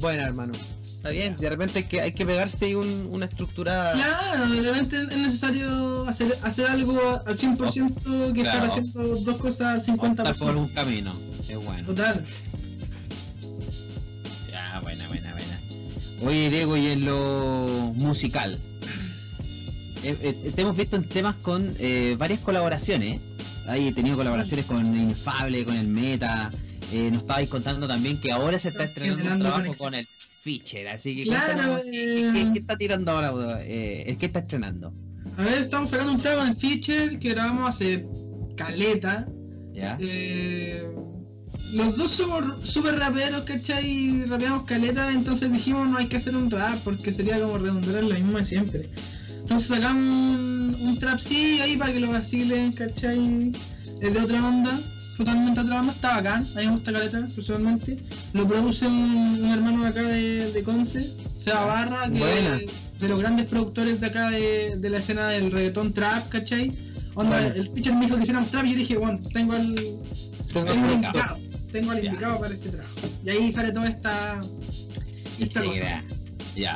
Bueno, 0.00 0.22
hermano. 0.22 0.52
Está 0.82 1.10
bien, 1.10 1.36
de 1.36 1.50
repente 1.50 1.78
hay 1.78 1.84
que, 1.84 2.00
hay 2.00 2.12
que 2.12 2.26
pegarse 2.26 2.74
una 2.76 3.26
estructura... 3.26 3.92
Claro, 3.94 4.48
de 4.48 4.60
repente 4.60 5.02
es 5.02 5.18
necesario 5.18 6.06
hacer, 6.08 6.36
hacer 6.42 6.66
algo 6.66 7.20
al 7.24 7.36
100% 7.36 8.32
que 8.32 8.40
estar 8.40 8.64
haciendo 8.64 9.16
dos 9.16 9.38
cosas 9.38 9.88
al 9.88 9.96
50%. 9.96 10.38
por 10.38 10.56
un 10.56 10.68
camino, 10.68 11.12
es 11.48 11.56
bueno. 11.56 11.86
Total. 11.86 12.24
Oye, 16.26 16.50
Diego, 16.50 16.76
y 16.76 16.86
en 16.86 17.04
lo 17.04 17.92
musical, 17.94 18.58
eh, 20.02 20.16
eh, 20.20 20.52
te 20.52 20.62
hemos 20.62 20.76
visto 20.76 20.96
en 20.96 21.04
temas 21.04 21.36
con 21.36 21.72
eh, 21.78 22.16
varias 22.18 22.40
colaboraciones. 22.40 23.20
Ahí 23.68 23.86
he 23.86 23.92
tenido 23.92 24.16
colaboraciones 24.16 24.66
con 24.66 24.84
Infable, 24.96 25.64
con 25.64 25.76
el 25.76 25.86
Meta. 25.86 26.50
nos 26.92 27.22
estabais 27.22 27.48
contando 27.48 27.86
también 27.86 28.20
que 28.20 28.32
ahora 28.32 28.58
se 28.58 28.70
está 28.70 28.84
estrenando 28.84 29.34
un 29.34 29.38
trabajo 29.38 29.72
con 29.78 29.94
el 29.94 30.08
Feature. 30.40 30.90
Así 30.90 31.14
que 31.14 31.22
claro, 31.30 31.80
¿qué, 31.92 32.52
está 32.56 32.76
tirando 32.76 33.12
ahora? 33.12 33.62
el 33.62 34.18
que 34.18 34.26
está 34.26 34.40
estrenando. 34.40 34.92
A 35.36 35.44
ver, 35.44 35.62
estamos 35.62 35.90
sacando 35.90 36.12
un 36.12 36.22
tema 36.22 36.38
con 36.38 36.48
el 36.48 36.56
Feature 36.56 37.20
que 37.20 37.28
grabamos 37.30 37.70
hace 37.70 38.04
caleta. 38.56 39.28
¿Ya? 39.72 39.96
Los 41.76 41.96
dos 41.96 42.10
somos 42.10 42.44
super 42.62 42.98
raperos, 42.98 43.42
¿cachai? 43.44 44.24
Rapeamos 44.24 44.64
caleta, 44.64 45.12
entonces 45.12 45.52
dijimos 45.52 45.88
no 45.88 45.98
hay 45.98 46.06
que 46.06 46.16
hacer 46.16 46.34
un 46.34 46.50
rap 46.50 46.78
porque 46.82 47.12
sería 47.12 47.38
como 47.40 47.58
redundar 47.58 48.02
mismo 48.02 48.38
de 48.38 48.46
siempre. 48.46 48.88
Entonces 49.40 49.68
sacamos 49.68 50.38
un, 50.80 50.98
trap 50.98 51.18
sí 51.18 51.60
ahí 51.60 51.76
para 51.76 51.92
que 51.92 52.00
lo 52.00 52.10
vacilen, 52.10 52.72
¿cachai? 52.72 53.52
Es 54.00 54.12
de 54.12 54.20
otra 54.20 54.40
banda, 54.40 54.80
totalmente 55.18 55.60
otra 55.60 55.74
banda, 55.76 55.92
está 55.92 56.16
bacán, 56.16 56.46
a 56.54 56.60
mí 56.60 56.66
me 56.66 56.72
gusta 56.72 56.92
caleta 56.92 57.24
personalmente. 57.34 57.98
Lo 58.32 58.48
produce 58.48 58.86
un, 58.86 59.44
hermano 59.52 59.82
de 59.82 59.88
acá 59.88 60.02
de, 60.02 60.52
de 60.52 60.62
Conce, 60.62 61.12
Seba 61.36 61.66
Barra, 61.66 62.10
que 62.10 62.68
de 62.98 63.08
los 63.08 63.20
grandes 63.20 63.46
productores 63.46 64.00
de 64.00 64.06
acá 64.06 64.30
de, 64.30 64.78
la 64.82 64.98
escena 64.98 65.28
del 65.28 65.52
reggaetón 65.52 65.92
trap, 65.92 66.28
¿cachai? 66.30 66.72
Onda, 67.14 67.46
el 67.46 67.68
pitcher 67.68 67.94
me 67.94 68.06
dijo 68.06 68.16
que 68.16 68.22
hiciéramos 68.22 68.50
trap 68.50 68.64
y 68.64 68.70
yo 68.72 68.76
dije, 68.76 68.96
bueno, 68.96 69.20
tengo 69.32 69.54
el, 69.54 69.74
tengo 70.52 70.72
el 70.72 71.45
tengo 71.80 71.92
el 71.92 72.04
indicado 72.04 72.40
para 72.40 72.54
este 72.54 72.70
trabajo. 72.70 72.94
Y 73.24 73.30
ahí 73.30 73.52
sale 73.52 73.72
toda 73.72 73.88
esta, 73.88 74.38
esta 75.38 75.62
cosa. 75.62 76.02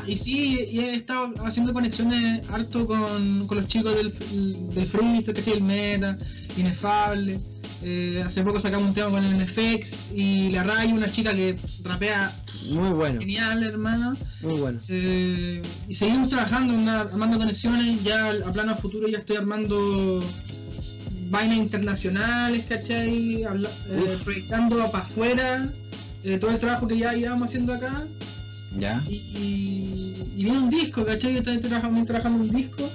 Y 0.06 0.16
sí, 0.16 0.68
y 0.70 0.80
he 0.80 0.94
estado 0.94 1.32
haciendo 1.46 1.72
conexiones 1.72 2.42
harto 2.50 2.86
con, 2.86 3.46
los 3.48 3.68
chicos 3.68 3.94
del, 3.94 4.74
del 4.74 4.86
Freeze, 4.86 5.32
que 5.32 5.52
el 5.52 5.62
Meta, 5.62 6.18
Inefable. 6.56 7.40
Eh, 7.82 8.22
hace 8.26 8.42
poco 8.42 8.60
sacamos 8.60 8.88
un 8.88 8.94
tema 8.94 9.08
con 9.08 9.24
el 9.24 9.42
NFX 9.42 10.10
y 10.14 10.50
la 10.50 10.64
Ray, 10.64 10.92
una 10.92 11.10
chica 11.10 11.32
que 11.32 11.56
rapea 11.82 12.30
muy 12.68 12.90
bueno. 12.90 13.20
Genial, 13.20 13.62
hermana. 13.62 14.16
Muy 14.42 14.60
bueno. 14.60 14.78
Eh, 14.90 15.62
y 15.88 15.94
seguimos 15.94 16.28
trabajando, 16.28 16.90
armando 16.90 17.38
conexiones. 17.38 18.02
Ya 18.02 18.32
a 18.32 18.52
plano 18.52 18.76
futuro 18.76 19.08
ya 19.08 19.16
estoy 19.16 19.36
armando 19.36 20.22
vainas 21.30 21.58
internacionales, 21.58 22.64
¿cachai? 22.68 23.42
eh, 23.42 24.18
proyectando 24.24 24.90
para 24.90 25.04
afuera 25.04 25.68
eh, 26.24 26.36
todo 26.38 26.50
el 26.50 26.58
trabajo 26.58 26.86
que 26.86 26.98
ya 26.98 27.16
íbamos 27.16 27.44
haciendo 27.44 27.72
acá. 27.72 28.04
Ya. 28.76 29.02
Y, 29.08 29.14
y, 30.36 30.42
viene 30.42 30.58
un 30.58 30.70
disco, 30.70 31.04
¿cachai? 31.04 31.32
Yo 31.32 31.38
estoy 31.38 31.58
trabajando, 31.58 32.04
trabajando 32.04 32.42
un 32.42 32.50
disco 32.50 32.90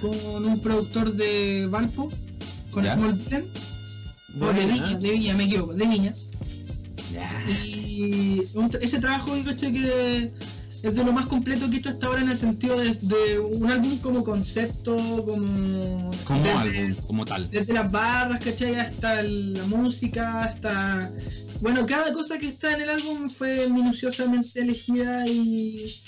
con 0.00 0.44
un 0.44 0.60
productor 0.60 1.12
de 1.14 1.66
Valpo, 1.70 2.10
con 2.70 2.84
Small 2.84 3.18
Plan. 3.18 3.44
O 4.40 4.52
de 4.52 4.66
Viña, 4.66 4.94
de 4.98 5.10
Viña, 5.10 5.34
me 5.34 5.44
equivoco, 5.44 5.74
de 5.74 5.86
Viña. 5.86 6.12
Y 7.64 8.40
ese 8.80 8.98
trabajo, 9.00 9.32
¿cachai? 9.44 9.72
Que 9.72 10.32
es 10.82 10.94
de 10.94 11.04
lo 11.04 11.12
más 11.12 11.26
completo 11.26 11.68
que 11.68 11.76
he 11.76 11.78
hecho 11.80 11.90
hasta 11.90 12.06
ahora 12.06 12.22
en 12.22 12.30
el 12.30 12.38
sentido 12.38 12.76
de, 12.78 13.38
un 13.38 13.70
álbum 13.70 13.98
como 13.98 14.24
concepto, 14.24 14.96
como... 15.26 16.10
Como 16.24 16.58
álbum, 16.58 16.94
como 17.06 17.24
tal. 17.24 17.50
Desde 17.50 17.72
las 17.72 17.90
barras, 17.90 18.40
¿cachai? 18.40 18.76
Hasta 18.76 19.22
la 19.22 19.64
música, 19.64 20.44
hasta 20.44 21.10
bueno, 21.60 21.84
cada 21.84 22.12
cosa 22.12 22.38
que 22.38 22.48
está 22.48 22.74
en 22.74 22.82
el 22.82 22.88
álbum 22.88 23.28
fue 23.28 23.68
minuciosamente 23.68 24.60
elegida 24.60 25.26
y, 25.26 26.02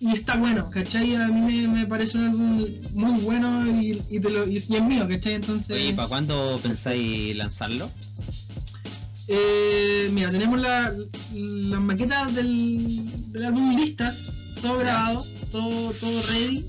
y 0.00 0.12
está 0.12 0.36
bueno, 0.36 0.68
¿cachai? 0.68 1.14
A 1.14 1.28
mí 1.28 1.68
me, 1.68 1.86
parece 1.86 2.18
un 2.18 2.24
álbum 2.26 2.66
muy 2.94 3.20
bueno 3.20 3.70
y, 3.80 4.02
y, 4.10 4.18
lo, 4.18 4.48
y, 4.48 4.56
es 4.56 4.68
mío, 4.68 5.06
¿cachai? 5.08 5.34
Entonces... 5.34 5.80
¿Y 5.88 5.92
para 5.92 6.08
cuándo 6.08 6.58
pensáis 6.60 7.36
lanzarlo? 7.36 7.88
Eh, 9.28 10.10
mira, 10.12 10.32
tenemos 10.32 10.60
las 10.60 10.92
maquetas 11.80 12.34
del, 12.34 13.08
del 13.12 13.19
álbum 13.46 13.76
listas, 13.76 14.28
todo 14.60 14.78
grabado, 14.78 15.26
todo, 15.52 15.92
todo 15.92 16.22
ready. 16.28 16.64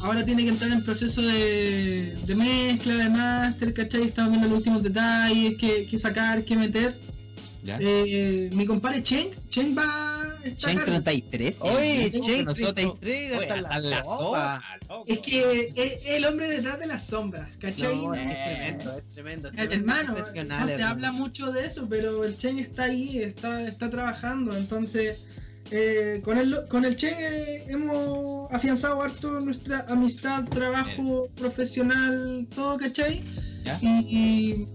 ahora 0.00 0.24
tiene 0.24 0.44
que 0.44 0.50
entrar 0.50 0.70
en 0.70 0.82
proceso 0.84 1.20
de, 1.22 2.16
de 2.26 2.34
mezcla, 2.34 2.94
de 2.94 3.10
máster, 3.10 3.74
¿cachai? 3.74 4.02
Estamos 4.04 4.30
viendo 4.32 4.48
los 4.48 4.58
últimos 4.58 4.82
detalles, 4.82 5.54
qué, 5.58 5.86
qué 5.90 5.98
sacar, 5.98 6.44
qué 6.44 6.56
meter. 6.56 6.96
¿Ya? 7.64 7.78
Eh, 7.80 8.50
mi 8.52 8.66
compadre 8.66 9.02
Chen, 9.04 9.28
Chen 9.48 9.76
va... 9.78 10.18
Está 10.42 10.70
Chen 10.70 10.78
a 10.78 10.84
cargo. 10.84 11.02
33. 11.04 11.56
Oye, 11.60 12.10
Chen 12.10 12.20
Chen 12.22 12.44
33. 12.46 12.74
33 12.74 13.38
Oye, 13.38 13.46
hasta 13.48 13.56
la 13.60 13.78
la 13.78 14.02
sopa. 14.04 14.62
sopa. 14.88 15.04
Es 15.06 15.18
que 15.20 15.72
es 15.76 15.98
el 16.06 16.24
hombre 16.24 16.48
detrás 16.48 16.80
de 16.80 16.86
las 16.88 17.06
sombras, 17.06 17.48
¿cachai? 17.60 17.94
No, 17.94 18.12
es 18.14 18.44
tremendo, 18.44 18.98
es 18.98 19.14
tremendo. 19.14 19.48
es 19.48 19.54
tremendo 19.54 19.74
hermano, 19.76 20.14
profesional, 20.16 20.60
no 20.62 20.66
se 20.66 20.72
hermano. 20.74 20.92
habla 20.92 21.12
mucho 21.12 21.52
de 21.52 21.66
eso, 21.66 21.86
pero 21.88 22.24
el 22.24 22.36
Chen 22.36 22.58
está 22.58 22.84
ahí, 22.84 23.18
está, 23.18 23.62
está 23.62 23.88
trabajando, 23.90 24.56
entonces 24.56 25.18
eh, 25.74 26.20
con 26.22 26.36
el 26.38 26.66
con 26.68 26.84
el 26.84 26.94
Chen 26.96 27.14
eh, 27.18 27.64
hemos 27.68 28.52
afianzado 28.52 29.00
harto 29.02 29.40
nuestra 29.40 29.86
amistad, 29.88 30.44
trabajo 30.48 31.28
profesional, 31.34 32.46
todo, 32.54 32.76
¿cachai? 32.76 33.22
¿Ya? 33.64 33.78
Y, 33.80 34.66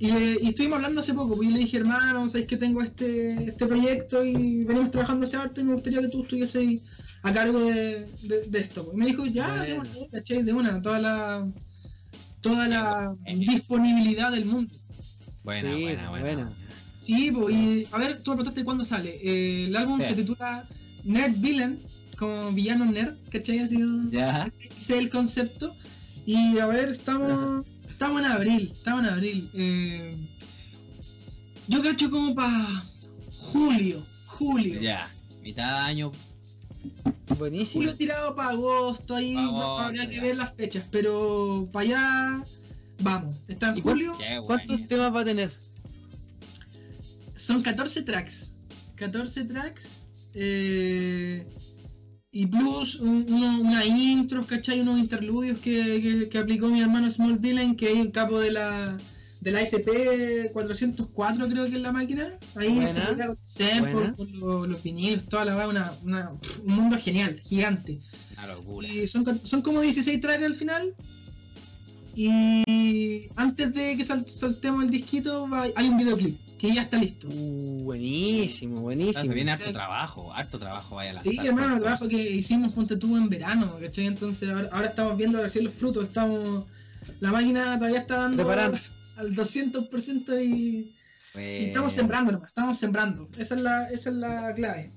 y, 0.00 0.08
y 0.08 0.48
estuvimos 0.48 0.76
hablando 0.76 1.00
hace 1.00 1.12
poco, 1.12 1.36
pues 1.36 1.48
yo 1.48 1.54
le 1.54 1.60
dije, 1.60 1.76
hermano, 1.78 2.28
sabéis 2.28 2.46
que 2.46 2.56
tengo 2.56 2.80
este, 2.82 3.48
este 3.50 3.66
proyecto 3.66 4.24
y 4.24 4.64
venimos 4.64 4.90
trabajando 4.90 5.26
hace 5.26 5.36
harto 5.36 5.60
y 5.60 5.64
me 5.64 5.74
gustaría 5.74 6.00
que 6.00 6.08
tú 6.08 6.22
estuvieses 6.22 6.80
a 7.24 7.32
cargo 7.34 7.60
de, 7.60 8.06
de- 8.22 8.42
de 8.48 8.58
esto. 8.60 8.84
pues. 8.84 8.94
Y 8.96 8.98
me 9.00 9.06
dijo, 9.06 9.26
ya, 9.26 9.64
de 9.64 9.74
una, 9.74 9.90
¿cachai? 10.12 10.42
De 10.44 10.52
una, 10.52 10.80
toda 10.80 10.98
la 11.00 11.46
toda 12.40 12.68
la 12.68 13.12
Eh, 13.26 13.36
disponibilidad 13.36 14.30
del 14.30 14.44
mundo. 14.46 14.72
Buena, 15.42 15.74
Sí, 15.74 15.82
buena, 15.82 16.10
buena. 16.10 16.24
buena. 16.24 16.50
Sí, 17.08 17.32
pues, 17.32 17.56
y 17.56 17.86
a 17.90 17.96
ver, 17.96 18.18
tú 18.22 18.32
me 18.32 18.36
preguntaste 18.36 18.64
cuándo 18.64 18.84
sale. 18.84 19.18
Eh, 19.22 19.64
el 19.64 19.76
álbum 19.76 19.98
Sí. 19.98 20.08
se 20.08 20.14
titula 20.14 20.68
Nerd 21.04 21.36
Villain, 21.38 21.80
como 22.18 22.52
villano 22.52 22.84
nerd, 22.84 23.14
¿cachai? 23.30 23.60
Así, 23.60 23.78
Ya. 24.10 24.52
ese 24.78 24.92
es 24.94 25.00
el 25.00 25.08
concepto. 25.08 25.74
Y 26.26 26.58
a 26.58 26.66
ver, 26.66 26.90
estamos, 26.90 27.64
estamos 27.88 28.20
en 28.20 28.26
abril, 28.30 28.70
estamos 28.74 29.04
en 29.06 29.10
abril. 29.10 29.50
Eh, 29.54 30.14
yo 31.66 31.82
cacho 31.82 32.10
como 32.10 32.34
para 32.34 32.84
julio, 33.38 34.04
julio. 34.26 34.78
Ya. 34.78 35.08
Mitad 35.42 35.64
de 35.64 35.86
año. 35.86 36.12
Buenísimo. 37.38 37.80
Julio 37.82 37.96
tirado 37.96 38.34
para 38.36 38.50
agosto, 38.50 39.14
ahí 39.14 39.34
Pa' 39.34 39.44
agosto, 39.44 39.78
habría 39.78 40.08
que 40.10 40.16
ya. 40.16 40.22
ver 40.24 40.36
las 40.36 40.52
fechas, 40.54 40.84
pero 40.90 41.66
para 41.72 41.84
allá 41.86 42.42
vamos. 43.00 43.32
Está 43.48 43.70
en 43.70 43.78
¿Y 43.78 43.80
cuán- 43.80 43.94
julio, 43.94 44.18
¿Cuántos 44.44 44.86
temas 44.88 45.14
va 45.14 45.20
a 45.22 45.24
tener? 45.24 45.54
Son 47.48 47.62
14 47.62 48.02
tracks. 48.02 48.52
14 48.96 49.44
tracks. 49.44 50.04
eh, 50.34 51.46
y 52.30 52.46
plus 52.46 52.96
un- 53.00 53.24
uno- 53.28 53.60
unas 53.62 53.86
intros, 53.86 54.46
¿cachai? 54.46 54.80
Unos 54.80 54.98
interludios 55.00 55.58
que, 55.58 55.74
que- 56.02 56.28
que 56.28 56.38
aplicó 56.38 56.68
mi 56.68 56.80
hermano 56.82 57.10
Small 57.10 57.38
Villain, 57.38 57.74
que 57.74 57.90
es 57.92 57.98
el 57.98 58.12
capo 58.12 58.38
de 58.38 58.50
la 58.52 58.98
de 59.40 59.52
la 59.52 59.60
SP 59.62 60.50
404 60.52 61.48
creo 61.48 61.64
que 61.70 61.76
es 61.76 61.82
la 61.82 61.92
máquina. 61.92 62.34
Ahí 62.56 62.68
Buena, 62.74 62.86
se 62.88 63.00
samples, 63.64 63.94
buena. 63.94 64.12
con 64.12 64.38
los, 64.40 64.68
los 64.68 64.82
vinilos, 64.82 65.24
toda 65.26 65.44
la 65.46 65.54
va 65.54 65.68
una, 65.68 65.92
una- 66.04 66.30
un 66.64 66.74
mundo 66.74 66.98
genial, 66.98 67.38
gigante. 67.40 68.00
Una. 68.66 68.88
Y 68.92 69.08
son, 69.08 69.24
son 69.44 69.62
como 69.62 69.80
16 69.80 70.20
tracks 70.20 70.44
al 70.44 70.54
final. 70.56 70.94
Y 72.20 73.28
antes 73.36 73.72
de 73.74 73.96
que 73.96 74.04
sal- 74.04 74.28
soltemos 74.28 74.82
el 74.82 74.90
disquito, 74.90 75.48
va- 75.48 75.68
hay 75.76 75.88
un 75.88 75.96
videoclip 75.98 76.36
que 76.58 76.74
ya 76.74 76.82
está 76.82 76.98
listo. 76.98 77.28
Uh, 77.28 77.84
buenísimo, 77.84 78.80
buenísimo. 78.80 79.24
se 79.24 79.28
viene 79.34 79.52
harto 79.52 79.70
trabajo, 79.72 80.32
harto 80.34 80.58
trabajo 80.58 80.96
vaya 80.96 81.10
a 81.10 81.12
lanzar. 81.14 81.32
Sí, 81.32 81.38
hermano, 81.46 81.76
el 81.76 81.80
trabajo 81.82 82.08
que 82.08 82.16
hicimos 82.30 82.72
ponte 82.72 82.96
tú 82.96 83.16
en 83.16 83.28
verano, 83.28 83.76
¿cachai? 83.80 84.06
Entonces 84.06 84.50
ahora, 84.50 84.68
ahora 84.72 84.88
estamos 84.88 85.16
viendo 85.16 85.40
recién 85.40 85.64
los 85.64 85.74
frutos, 85.74 86.04
estamos... 86.08 86.64
La 87.20 87.30
máquina 87.30 87.78
todavía 87.78 88.00
está 88.00 88.16
dando 88.16 88.44
Preparando. 88.44 88.78
al 89.16 89.34
200% 89.36 90.44
y, 90.44 90.94
y 91.40 91.64
estamos 91.66 91.92
sembrando 91.92 92.32
nomás, 92.32 92.48
estamos 92.48 92.78
sembrando. 92.78 93.28
Esa 93.38 93.54
es 93.54 93.60
la, 93.60 93.84
esa 93.90 94.10
es 94.10 94.16
la 94.16 94.54
clave. 94.54 94.92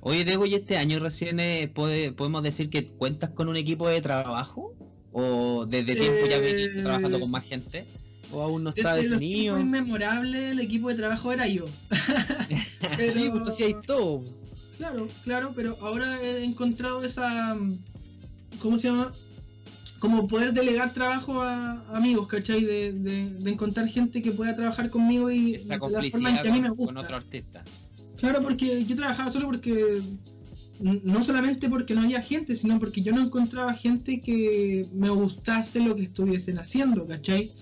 Oye, 0.00 0.24
Diego, 0.24 0.44
¿y 0.46 0.54
este 0.54 0.76
año 0.76 0.98
recién 0.98 1.38
eh, 1.38 1.70
puede- 1.72 2.10
podemos 2.12 2.42
decir 2.42 2.68
que 2.68 2.88
cuentas 2.88 3.30
con 3.30 3.48
un 3.48 3.56
equipo 3.56 3.88
de 3.88 4.00
trabajo? 4.00 4.74
¿O 5.12 5.66
desde 5.66 5.94
tiempo 5.94 6.26
ya 6.28 6.38
venís 6.38 6.72
trabajando 6.82 7.20
con 7.20 7.30
más 7.30 7.44
gente? 7.44 7.86
O 8.32 8.40
aún 8.42 8.64
no 8.64 8.70
está 8.70 8.94
Desde 8.94 9.08
los 9.10 9.20
definido. 9.20 9.56
tiempos 9.56 9.60
inmemorables, 9.78 10.52
el 10.52 10.60
equipo 10.60 10.88
de 10.88 10.94
trabajo 10.94 11.32
era 11.32 11.46
yo. 11.46 11.66
Pero- 12.96 13.12
Sí, 13.12 13.30
tú 13.30 13.50
hacías 13.50 13.82
todo. 13.86 14.22
Claro, 14.78 15.08
claro, 15.22 15.52
pero 15.54 15.76
ahora 15.80 16.20
he 16.22 16.42
encontrado 16.44 17.04
esa. 17.04 17.56
¿Cómo 18.60 18.78
se 18.78 18.88
llama? 18.88 19.12
Como 20.00 20.26
poder 20.26 20.52
delegar 20.52 20.92
trabajo 20.92 21.40
a 21.40 21.84
amigos, 21.94 22.26
¿cachai? 22.26 22.64
De, 22.64 22.92
de, 22.92 23.30
de 23.30 23.50
encontrar 23.50 23.86
gente 23.88 24.22
que 24.22 24.32
pueda 24.32 24.54
trabajar 24.54 24.90
conmigo 24.90 25.30
y 25.30 25.54
Esa 25.54 25.74
de 25.74 25.74
la 25.74 25.78
forma 25.78 25.98
en 25.98 26.10
complicidad 26.10 26.42
que 26.42 26.48
a 26.48 26.52
mí 26.52 26.60
me 26.60 26.68
con, 26.68 26.76
con 26.78 26.86
gusta. 26.86 27.00
otro 27.00 27.16
artista. 27.16 27.64
Claro, 28.18 28.42
porque 28.42 28.84
yo 28.84 28.96
trabajaba 28.96 29.30
solo 29.30 29.46
porque. 29.46 30.00
No 30.82 31.22
solamente 31.22 31.68
porque 31.68 31.94
no 31.94 32.02
había 32.02 32.20
gente, 32.20 32.56
sino 32.56 32.78
porque 32.80 33.02
yo 33.02 33.12
no 33.12 33.22
encontraba 33.22 33.72
gente 33.74 34.20
que 34.20 34.84
me 34.92 35.10
gustase 35.10 35.78
lo 35.80 35.94
que 35.94 36.02
estuviesen 36.02 36.58
haciendo, 36.58 37.06
¿cachai? 37.06 37.52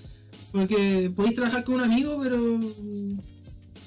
Porque 0.52 1.12
podéis 1.14 1.34
trabajar 1.34 1.64
con 1.64 1.74
un 1.76 1.80
amigo, 1.82 2.18
pero 2.22 2.38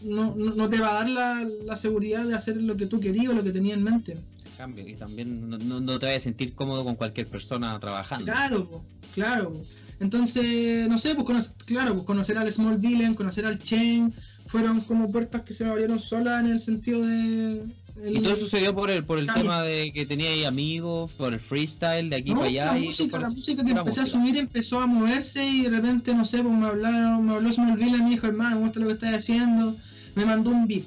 no, 0.04 0.36
no, 0.36 0.54
no 0.56 0.69
te 0.69 0.80
va 0.80 0.91
a 0.91 0.93
dar 0.96 1.10
la, 1.10 1.48
la 1.65 1.76
seguridad 1.76 2.26
de 2.26 2.36
hacer 2.36 2.58
lo 2.62 2.76
que 2.76 2.86
tú 2.86 3.00
querías 3.00 3.30
o 3.30 3.34
lo 3.34 3.43
que 3.43 3.52
tenías 3.52 3.78
en 3.78 3.84
mente. 3.84 4.17
Cambio, 4.58 4.88
y 4.88 4.93
también 4.96 5.50
no, 5.50 5.58
no- 5.58 6.00
te 6.00 6.06
vas 6.06 6.17
a 6.17 6.19
sentir 6.19 6.54
cómodo 6.54 6.84
con 6.84 6.96
cualquier 6.96 7.28
persona 7.28 7.80
trabajando. 7.80 8.26
Claro, 8.26 8.69
po, 8.69 8.86
claro. 9.13 9.54
po. 9.54 9.62
Entonces, 10.00 10.88
no 10.88 10.98
sé, 11.00 11.15
pues 11.15 11.26
cono- 11.26 11.43
claro, 11.65 11.93
pues 11.93 12.06
conocer 12.06 12.38
al 12.38 12.52
Small 12.52 12.78
Villain, 12.78 13.15
conocer 13.15 13.46
al 13.46 13.60
Chen, 13.60 14.13
fueron 14.46 14.82
como 14.82 15.12
puertas 15.12 15.41
que 15.41 15.54
se 15.54 15.63
me 15.63 15.72
abrieron 15.72 16.00
solas 16.00 16.43
en 16.43 16.52
el 16.52 16.60
sentido 16.60 17.02
de... 17.06 17.63
el- 18.01 18.17
Y 18.17 18.21
todo 18.21 18.34
eso 18.34 18.47
se 18.47 18.60
dio 18.60 18.73
por 18.73 18.89
el, 18.89 19.03
por 19.03 19.19
el 19.19 19.25
Cambio. 19.27 19.43
tema 19.43 19.62
de 19.63 19.91
que 19.93 20.06
tenía 20.06 20.29
ahí 20.29 20.45
amigos, 20.45 21.12
por 21.17 21.34
el 21.34 21.39
freestyle 21.39 22.10
de 22.10 22.15
aquí 22.17 22.29
No, 22.32 22.38
para 22.38 22.49
allá. 22.49 22.65
la 22.73 22.79
y 22.79 22.86
música, 22.86 23.19
la 23.19 23.29
música 23.29 23.63
que 23.65 23.71
empecé 23.71 23.99
a 23.99 24.03
música. 24.03 24.19
subir 24.19 24.38
empezó 24.38 24.79
a 24.79 24.88
moverse 24.88 25.45
y 25.45 25.62
de 25.63 25.69
repente, 25.69 26.13
no 26.15 26.25
sé, 26.25 26.41
pues 26.43 26.53
me 26.56 26.65
hablaron, 26.67 27.25
me 27.25 27.34
habló 27.36 27.49
Villain 27.49 27.99
y 27.99 28.03
me 28.03 28.10
dijo, 28.12 28.27
hermano, 28.27 28.60
muestra 28.60 28.82
lo 28.82 28.88
que 28.88 28.93
estás 28.93 29.13
haciendo, 29.15 29.75
me 30.15 30.25
mandó 30.25 30.49
un 30.49 30.67
beat. 30.67 30.84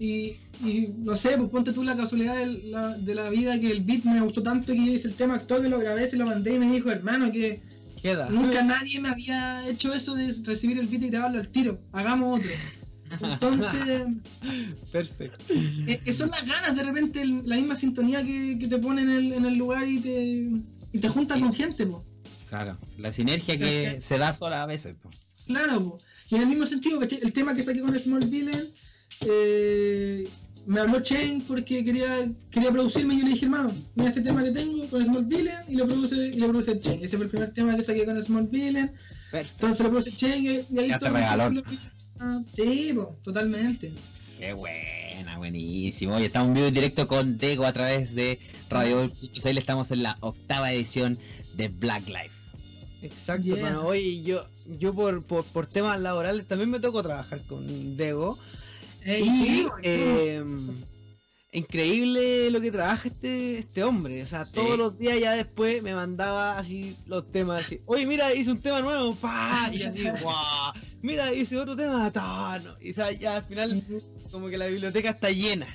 Y, 0.00 0.36
y 0.64 0.90
no 0.98 1.16
sé, 1.16 1.36
pues 1.38 1.50
ponte 1.50 1.72
tú 1.72 1.82
la 1.82 1.96
casualidad 1.96 2.36
de 2.36 2.46
la, 2.70 2.96
de 2.96 3.14
la 3.14 3.28
vida 3.30 3.58
que 3.58 3.70
el 3.70 3.80
beat 3.82 4.04
me 4.04 4.20
gustó 4.20 4.42
tanto 4.42 4.72
que 4.72 4.78
yo 4.86 4.92
hice 4.92 5.08
el 5.08 5.14
tema 5.14 5.34
al 5.34 5.46
toque, 5.46 5.68
lo 5.68 5.78
grabé, 5.80 6.08
se 6.08 6.16
lo 6.16 6.26
mandé 6.26 6.54
y 6.54 6.58
me 6.58 6.72
dijo, 6.72 6.90
hermano, 6.90 7.30
que 7.32 7.60
Queda. 8.00 8.28
Nunca 8.30 8.62
nadie 8.62 9.00
me 9.00 9.08
había 9.08 9.66
hecho 9.68 9.92
eso 9.92 10.14
de 10.14 10.32
recibir 10.44 10.78
el 10.78 10.86
beat 10.86 11.02
y 11.02 11.08
grabarlo 11.10 11.40
al 11.40 11.48
tiro. 11.48 11.80
Hagamos 11.92 12.38
otro. 12.38 12.50
Entonces, 13.20 14.06
Perfecto. 14.92 15.44
eh, 15.50 16.00
eh, 16.04 16.12
son 16.12 16.30
las 16.30 16.44
ganas, 16.46 16.76
de 16.76 16.82
repente 16.82 17.22
el- 17.22 17.42
la 17.48 17.56
misma 17.56 17.76
sintonía 17.76 18.22
que, 18.24 18.56
que 18.58 18.66
te 18.68 18.78
pone 18.78 19.02
en 19.02 19.10
el, 19.10 19.32
en 19.32 19.44
el 19.44 19.58
lugar 19.58 19.86
y 19.86 19.98
te, 20.00 20.50
y 20.92 20.98
te 21.00 21.08
junta 21.08 21.38
con 21.38 21.52
gente, 21.54 21.86
po. 21.86 22.04
Claro, 22.48 22.78
la 22.96 23.12
sinergia 23.12 23.58
que 23.58 24.00
se 24.02 24.18
da 24.18 24.32
sola 24.32 24.62
a 24.62 24.66
veces. 24.66 24.94
po. 25.02 25.10
Claro, 25.46 25.84
po. 25.90 26.00
Y 26.30 26.36
en 26.36 26.42
el 26.42 26.48
mismo 26.48 26.66
sentido, 26.66 26.98
¿cachai? 26.98 27.20
el 27.22 27.32
tema 27.32 27.54
que 27.54 27.62
saqué 27.62 27.80
con 27.80 27.98
Small 27.98 28.26
Villain, 28.26 28.72
eh, 29.26 30.28
me 30.66 30.80
habló 30.80 31.00
Chen 31.00 31.40
porque 31.42 31.82
quería, 31.84 32.28
quería 32.50 32.70
producirme 32.70 33.14
y 33.14 33.18
yo 33.20 33.24
le 33.24 33.30
dije, 33.30 33.46
hermano, 33.46 33.72
mira 33.94 34.10
este 34.10 34.20
tema 34.20 34.42
que 34.44 34.50
tengo 34.50 34.86
con 34.88 35.02
Small 35.04 35.24
Villain 35.24 35.60
y 35.68 35.76
lo 35.76 35.86
produce, 35.86 36.16
y 36.28 36.34
lo 36.36 36.48
produce 36.48 36.78
Chen. 36.80 37.02
Ese 37.02 37.16
fue 37.16 37.24
el 37.24 37.30
primer 37.30 37.52
tema 37.54 37.74
que 37.76 37.82
saqué 37.82 38.04
con 38.04 38.22
Small 38.22 38.46
Villain. 38.48 38.90
Perfecto. 39.30 39.52
Entonces 39.66 39.80
lo 39.84 39.90
produce 39.90 40.12
Chen 40.12 40.42
y, 40.44 40.48
y 40.74 40.78
ahí 40.78 40.88
Ya 40.88 40.98
te 40.98 41.06
todo 41.06 41.14
regaló. 41.16 41.62
Sí, 42.52 42.92
po, 42.94 43.16
totalmente. 43.22 43.92
Qué 44.38 44.52
buena, 44.52 45.36
buenísimo. 45.38 46.16
Hoy 46.16 46.24
estamos 46.24 46.48
en 46.48 46.54
vivo 46.54 46.68
y 46.68 46.70
directo 46.70 47.08
con 47.08 47.38
Dego 47.38 47.64
a 47.64 47.72
través 47.72 48.14
de 48.14 48.38
Radio 48.68 49.10
Cell. 49.34 49.58
Estamos 49.58 49.90
en 49.90 50.02
la 50.04 50.16
octava 50.20 50.72
edición 50.72 51.18
de 51.54 51.68
Black 51.68 52.06
Life. 52.06 52.30
Exacto, 53.02 53.44
Yeah. 53.44 53.56
hermano. 53.56 53.86
Oye, 53.86 54.22
yo, 54.22 54.46
yo 54.78 54.92
por, 54.94 55.22
por, 55.24 55.44
por 55.44 55.66
temas 55.66 56.00
laborales 56.00 56.46
también 56.46 56.70
me 56.70 56.80
tocó 56.80 57.02
trabajar 57.02 57.40
con 57.42 57.96
Dego. 57.96 58.38
Ey, 59.04 59.22
y 59.22 59.30
sí, 59.30 59.66
eh, 59.82 60.42
increíble 61.52 62.50
lo 62.50 62.60
que 62.60 62.70
trabaja 62.70 63.08
este, 63.08 63.58
este 63.58 63.82
hombre. 63.84 64.22
O 64.22 64.26
sea, 64.26 64.44
Sí. 64.44 64.54
todos 64.54 64.76
los 64.78 64.98
días 64.98 65.18
ya 65.20 65.32
después 65.32 65.82
me 65.82 65.94
mandaba 65.94 66.58
así 66.58 66.96
los 67.06 67.30
temas 67.30 67.64
así. 67.64 67.80
Oye, 67.86 68.06
mira, 68.06 68.34
hice 68.34 68.50
un 68.50 68.60
tema 68.60 68.80
nuevo, 68.80 69.14
pa, 69.14 69.70
y 69.72 69.82
así, 69.82 70.02
guau. 70.22 70.72
Mira, 71.02 71.32
hice 71.32 71.56
otro 71.56 71.76
tema, 71.76 72.10
ta, 72.10 72.58
no. 72.58 72.76
Y 72.80 72.90
o 72.90 72.94
sea, 72.94 73.12
ya 73.12 73.36
al 73.36 73.42
final 73.44 73.82
como 74.30 74.48
que 74.48 74.58
la 74.58 74.66
biblioteca 74.66 75.10
está 75.10 75.30
llena. 75.30 75.66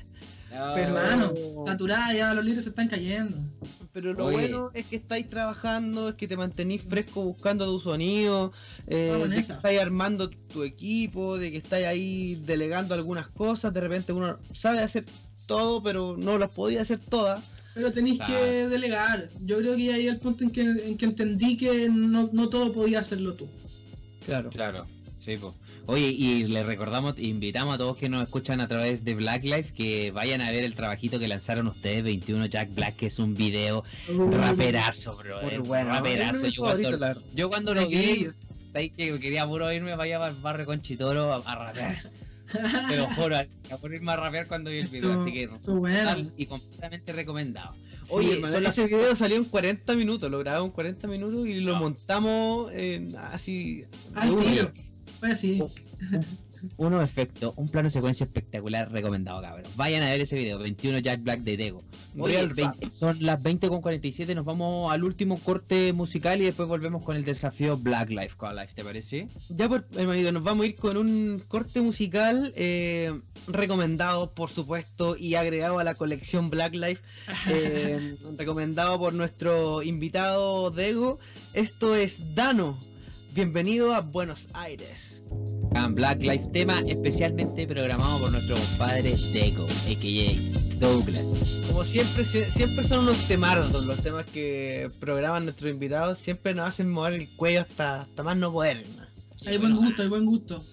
Pero- 0.50 0.76
hermano, 0.76 1.34
saturada 1.66 2.14
ya, 2.14 2.34
los 2.34 2.46
libros 2.46 2.64
se 2.64 2.70
están 2.70 2.88
cayendo. 2.88 3.38
Pero 3.92 4.14
lo 4.14 4.26
Oye. 4.26 4.36
bueno 4.38 4.72
es 4.74 4.86
que 4.88 4.96
estáis 4.96 5.30
trabajando, 5.30 6.10
es 6.10 6.16
que 6.16 6.28
te 6.28 6.36
mantenís 6.38 6.84
fresco 6.84 7.24
buscando 7.24 7.66
tu 7.66 7.80
sonido, 7.80 8.52
eh, 8.88 9.16
de 9.30 9.36
que 9.36 9.40
estáis 9.42 9.80
armando 9.80 10.30
tu, 10.30 10.38
tu 10.48 10.64
equipo, 10.64 11.38
de 11.38 11.52
que 11.52 11.58
estáis 11.58 11.86
ahí 11.86 12.36
delegando 12.44 12.94
algunas 12.96 13.28
cosas, 13.30 13.72
de 13.74 13.82
repente 13.82 14.12
uno 14.14 14.40
sabe 14.54 14.80
hacer 14.80 15.06
todo, 15.46 15.82
pero 15.82 16.16
no 16.18 16.38
las 16.38 16.54
podía 16.54 16.82
hacer 16.82 17.00
todas. 17.00 17.44
Pero 17.74 17.92
tenéis 17.92 18.20
que 18.20 18.68
delegar. 18.68 19.30
Yo 19.44 19.58
creo 19.58 19.76
que 19.76 19.94
ahí 19.94 20.08
es 20.08 20.14
el 20.14 20.20
punto 20.20 20.44
en 20.44 20.52
que, 20.52 20.62
en 20.62 20.98
que 20.98 21.06
entendí 21.06 21.58
que 21.58 21.90
no, 21.90 22.30
no 22.32 22.50
todo 22.50 22.72
podía 22.72 23.00
hacerlo 23.00 23.34
tú. 23.34 23.48
Claro. 24.26 24.50
Claro. 24.52 24.86
Sí, 25.24 25.38
pues. 25.38 25.54
Oye, 25.86 26.08
y 26.08 26.44
le 26.46 26.64
recordamos, 26.64 27.16
invitamos 27.18 27.76
a 27.76 27.78
todos 27.78 27.98
que 27.98 28.10
nos 28.10 28.24
escuchan 28.24 28.62
a 28.62 28.68
través 28.68 29.04
de 29.04 29.16
Black 29.16 29.44
Life 29.44 29.74
que 29.74 30.12
vayan 30.12 30.42
a 30.42 30.52
ver 30.52 30.64
el 30.64 30.76
trabajito 30.76 31.20
que 31.20 31.28
lanzaron 31.28 31.68
ustedes, 31.68 32.04
21 32.04 32.46
Jack 32.46 32.74
Black, 32.74 32.96
que 32.96 33.08
es 33.08 33.20
un 33.20 33.34
video 33.36 33.84
raperazo, 34.08 35.18
bro. 35.18 35.42
Eh, 35.42 35.60
bueno, 35.60 35.92
raperazo. 35.92 36.48
Yo 36.48 36.64
cuando, 36.64 37.22
yo 37.34 37.50
cuando, 37.50 37.74
lo 37.74 37.88
vi, 37.88 38.30
que 38.74 39.20
quería 39.20 39.46
puro 39.46 39.72
irme 39.74 39.96
vaya 39.96 40.26
al 40.26 40.36
barrio 40.36 40.66
con 40.66 40.82
Chitoro 40.82 41.34
a, 41.34 41.38
a 41.38 41.56
rapear. 41.56 42.02
Pero 42.90 43.08
juro, 43.16 43.38
a 43.38 43.78
ponerme 43.78 44.12
a 44.12 44.16
rapear 44.18 44.48
cuando 44.48 44.70
vi 44.70 44.80
el 44.80 44.88
video, 44.88 45.22
así 45.22 45.32
que 45.32 45.50
y 46.38 46.46
completamente 46.46 47.14
recomendado. 47.14 47.74
Oye, 48.10 48.42
ese 48.68 48.86
video 48.86 49.16
salió 49.16 49.38
en 49.38 49.46
40 49.46 49.96
minutos, 49.96 50.30
lo 50.30 50.40
grabamos 50.40 50.68
en 50.68 50.74
40 50.74 51.08
minutos 51.08 51.48
y 51.48 51.56
lo 51.62 51.76
montamos 51.76 52.72
en, 52.74 53.16
así. 53.32 53.86
Al 54.14 54.36
tiro. 54.36 54.72
Fue 55.20 55.32
así. 55.32 55.64
Unos 56.78 57.04
efectos, 57.04 57.54
un 57.58 57.68
plano 57.68 57.88
de 57.88 57.92
secuencia 57.92 58.24
espectacular 58.24 58.92
recomendado, 58.92 59.42
cabrón. 59.42 59.66
Vayan 59.76 60.04
a 60.04 60.10
ver 60.10 60.22
ese 60.22 60.36
video, 60.36 60.60
21 60.60 61.00
Jack 61.00 61.24
Black 61.24 61.40
de 61.42 61.58
Dego. 61.58 61.84
son 62.90 63.18
las 63.20 63.42
20 63.44 63.68
con 63.68 63.82
47, 63.82 64.36
nos 64.36 64.46
vamos 64.46 64.92
al 64.92 65.04
último 65.04 65.40
corte 65.40 65.94
musical 65.94 66.42
y 66.42 66.46
después 66.46 66.68
volvemos 66.68 67.04
con 67.04 67.16
el 67.16 67.26
desafío 67.26 67.78
Black 67.78 68.10
Life 68.10 68.36
Call 68.40 68.56
Life, 68.56 68.74
¿te 68.76 68.84
parece? 68.84 69.28
Ya, 69.50 69.68
pues, 69.68 69.84
hermanito, 69.96 70.32
nos 70.32 70.44
vamos 70.44 70.64
a 70.64 70.68
ir 70.68 70.76
con 70.76 70.98
un 70.98 71.42
corte 71.48 71.82
musical 71.82 72.54
eh, 72.56 73.20
recomendado, 73.48 74.32
por 74.34 74.50
supuesto, 74.50 75.16
y 75.18 75.36
agregado 75.36 75.80
a 75.80 75.84
la 75.84 75.96
colección 75.96 76.50
Black 76.50 76.76
Life, 76.76 77.02
eh, 77.50 78.16
recomendado 78.38 78.98
por 79.00 79.14
nuestro 79.14 79.84
invitado 79.84 80.72
Dego. 80.72 81.20
Esto 81.54 81.96
es 81.96 82.36
Dano. 82.36 82.78
Bienvenido 83.34 83.96
a 83.96 84.02
Buenos 84.02 84.48
Aires. 84.54 85.24
Black 85.90 86.22
Life 86.22 86.50
tema 86.52 86.82
especialmente 86.88 87.68
programado 87.68 88.20
por 88.20 88.32
nuestro 88.32 88.56
compadre 88.56 89.16
Deco, 89.32 89.64
a.k.a. 89.64 90.80
Douglas. 90.80 91.24
Como 91.68 91.84
siempre, 91.86 92.26
siempre 92.26 92.88
son 92.88 93.00
unos 93.00 93.18
temardos 93.28 93.86
los 93.86 94.00
temas 94.00 94.26
que 94.26 94.90
programan 95.00 95.46
nuestros 95.46 95.72
invitados, 95.72 96.20
siempre 96.20 96.54
nos 96.54 96.70
hacen 96.70 96.90
mover 96.90 97.14
el 97.14 97.30
cuello 97.30 97.62
hasta, 97.62 98.02
hasta 98.02 98.24
más 98.24 98.38
no 98.38 98.52
poder. 98.52 98.86
Hay 99.46 99.58
buen 99.58 99.76
gusto, 99.76 100.02
hay 100.02 100.08
buen 100.08 100.26
gusto. 100.26 100.64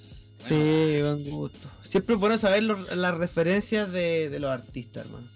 Sí, 0.46 1.00
buen 1.00 1.28
gusto. 1.28 1.70
Siempre 1.82 2.14
es 2.14 2.20
bueno 2.20 2.38
saber 2.38 2.62
las 2.62 3.14
referencias 3.14 3.90
de, 3.90 4.36
los 4.38 4.50
artistas, 4.50 5.06
hermano. 5.06 5.26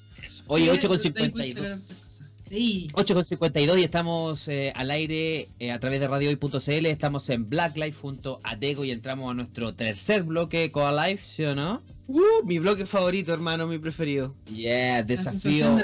Oye, 0.47 0.73
8.52. 0.73 2.05
8.52 2.51 3.81
y 3.81 3.85
estamos 3.85 4.49
eh, 4.49 4.73
al 4.77 4.91
aire 4.91 5.49
eh, 5.59 5.71
a 5.71 5.81
través 5.81 6.01
de 6.01 6.09
radiohoy.cl. 6.09 6.87
Estamos 6.87 7.29
en 7.31 7.49
Black 7.49 7.77
Life 7.77 7.99
junto 8.01 8.41
a 8.45 8.55
Dego 8.55 8.85
y 8.85 8.91
entramos 8.91 9.31
a 9.31 9.35
nuestro 9.35 9.75
tercer 9.75 10.23
bloque 10.23 10.71
Coa 10.71 10.93
Life, 11.07 11.25
¿sí 11.27 11.45
o 11.45 11.55
no? 11.55 11.83
Uh, 12.07 12.45
mi 12.45 12.59
bloque 12.59 12.85
favorito, 12.85 13.33
hermano, 13.33 13.67
mi 13.67 13.79
preferido. 13.79 14.35
Yeah, 14.47 15.03
desafío 15.03 15.75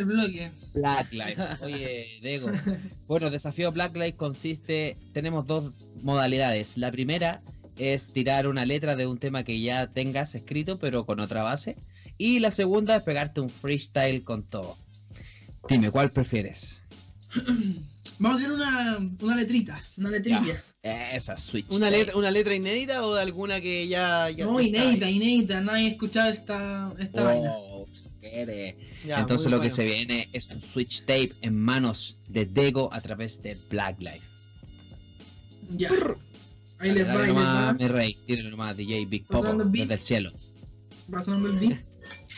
Black 0.74 1.12
Life. 1.12 1.42
Oye, 1.62 2.18
Dego. 2.22 2.48
bueno, 3.08 3.30
desafío 3.30 3.72
Black 3.72 3.96
Life 3.96 4.16
consiste, 4.16 4.96
tenemos 5.12 5.46
dos 5.46 5.72
modalidades. 6.02 6.76
La 6.76 6.90
primera 6.90 7.42
es 7.78 8.12
tirar 8.12 8.46
una 8.46 8.66
letra 8.66 8.96
de 8.96 9.06
un 9.06 9.18
tema 9.18 9.44
que 9.44 9.60
ya 9.60 9.86
tengas 9.86 10.34
escrito, 10.34 10.78
pero 10.78 11.06
con 11.06 11.20
otra 11.20 11.42
base. 11.42 11.76
Y 12.18 12.40
la 12.40 12.50
segunda 12.50 12.96
es 12.96 13.02
pegarte 13.02 13.40
un 13.40 13.48
freestyle 13.48 14.22
con 14.22 14.42
todo. 14.42 14.76
Dime, 15.68 15.90
¿cuál 15.90 16.10
prefieres? 16.10 16.80
Vamos 18.18 18.40
a 18.40 18.44
hacer 18.44 18.52
una, 18.52 18.98
una 19.20 19.36
letrita, 19.36 19.82
una 19.96 20.10
letrilla. 20.10 20.62
Esa, 20.82 21.36
Switch. 21.36 21.66
¿Una 21.70 21.90
letra, 21.90 22.16
¿Una 22.16 22.30
letra 22.30 22.54
inédita 22.54 23.04
o 23.04 23.14
de 23.14 23.22
alguna 23.22 23.60
que 23.60 23.86
ya... 23.86 24.30
ya 24.30 24.46
no, 24.46 24.60
inédita, 24.60 25.08
inédita. 25.08 25.60
Nadie 25.60 25.88
ha 25.88 25.90
escuchado 25.90 26.30
esta, 26.30 26.92
esta 26.98 27.22
oh, 27.22 27.24
vaina. 27.24 27.54
Entonces 29.02 29.50
lo 29.50 29.60
que 29.60 29.70
se 29.70 29.84
viene 29.84 30.28
es 30.32 30.50
un 30.50 30.60
Switch 30.60 31.00
Tape 31.00 31.32
en 31.42 31.56
manos 31.56 32.18
de 32.28 32.46
Dego 32.46 32.92
a 32.92 33.00
través 33.00 33.42
de 33.42 33.56
Black 33.68 34.00
Life. 34.00 34.22
Ya. 35.76 35.90
Ahí 36.78 36.92
les 36.92 37.06
va, 37.06 37.22
ahí 37.22 37.26
les 37.26 37.36
va. 37.36 37.72
Mi 37.74 37.88
rey, 37.88 38.18
nomás 38.50 38.76
DJ 38.76 39.06
Big 39.06 39.26
Popo 39.26 39.52
desde 39.54 39.94
el 39.94 40.00
cielo. 40.00 40.32
Va 41.12 41.22
sonando 41.22 41.48
el 41.48 41.58
beat. 41.58 41.89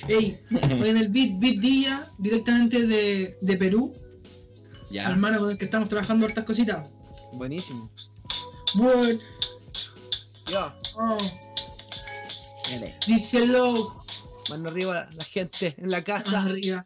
Ey, 0.08 0.40
en 0.50 0.96
el 0.96 1.08
beat, 1.08 1.38
beat 1.38 1.56
día, 1.58 2.11
directamente 2.18 2.87
de, 2.87 3.37
de 3.40 3.56
Perú. 3.56 3.94
Ya. 4.90 5.08
Hermano, 5.08 5.38
con 5.38 5.50
el 5.50 5.58
que 5.58 5.64
estamos 5.64 5.88
trabajando 5.88 6.26
hartas 6.26 6.44
cositas. 6.44 6.88
Buenísimo. 7.32 7.90
Word. 8.74 9.18
Ya. 10.46 10.76
Oh. 10.96 11.18
Díselo. 13.06 14.04
Mano 14.50 14.68
arriba 14.68 15.08
la 15.12 15.24
gente 15.24 15.74
en 15.78 15.90
la 15.90 16.02
casa. 16.02 16.42
Arriba. 16.42 16.85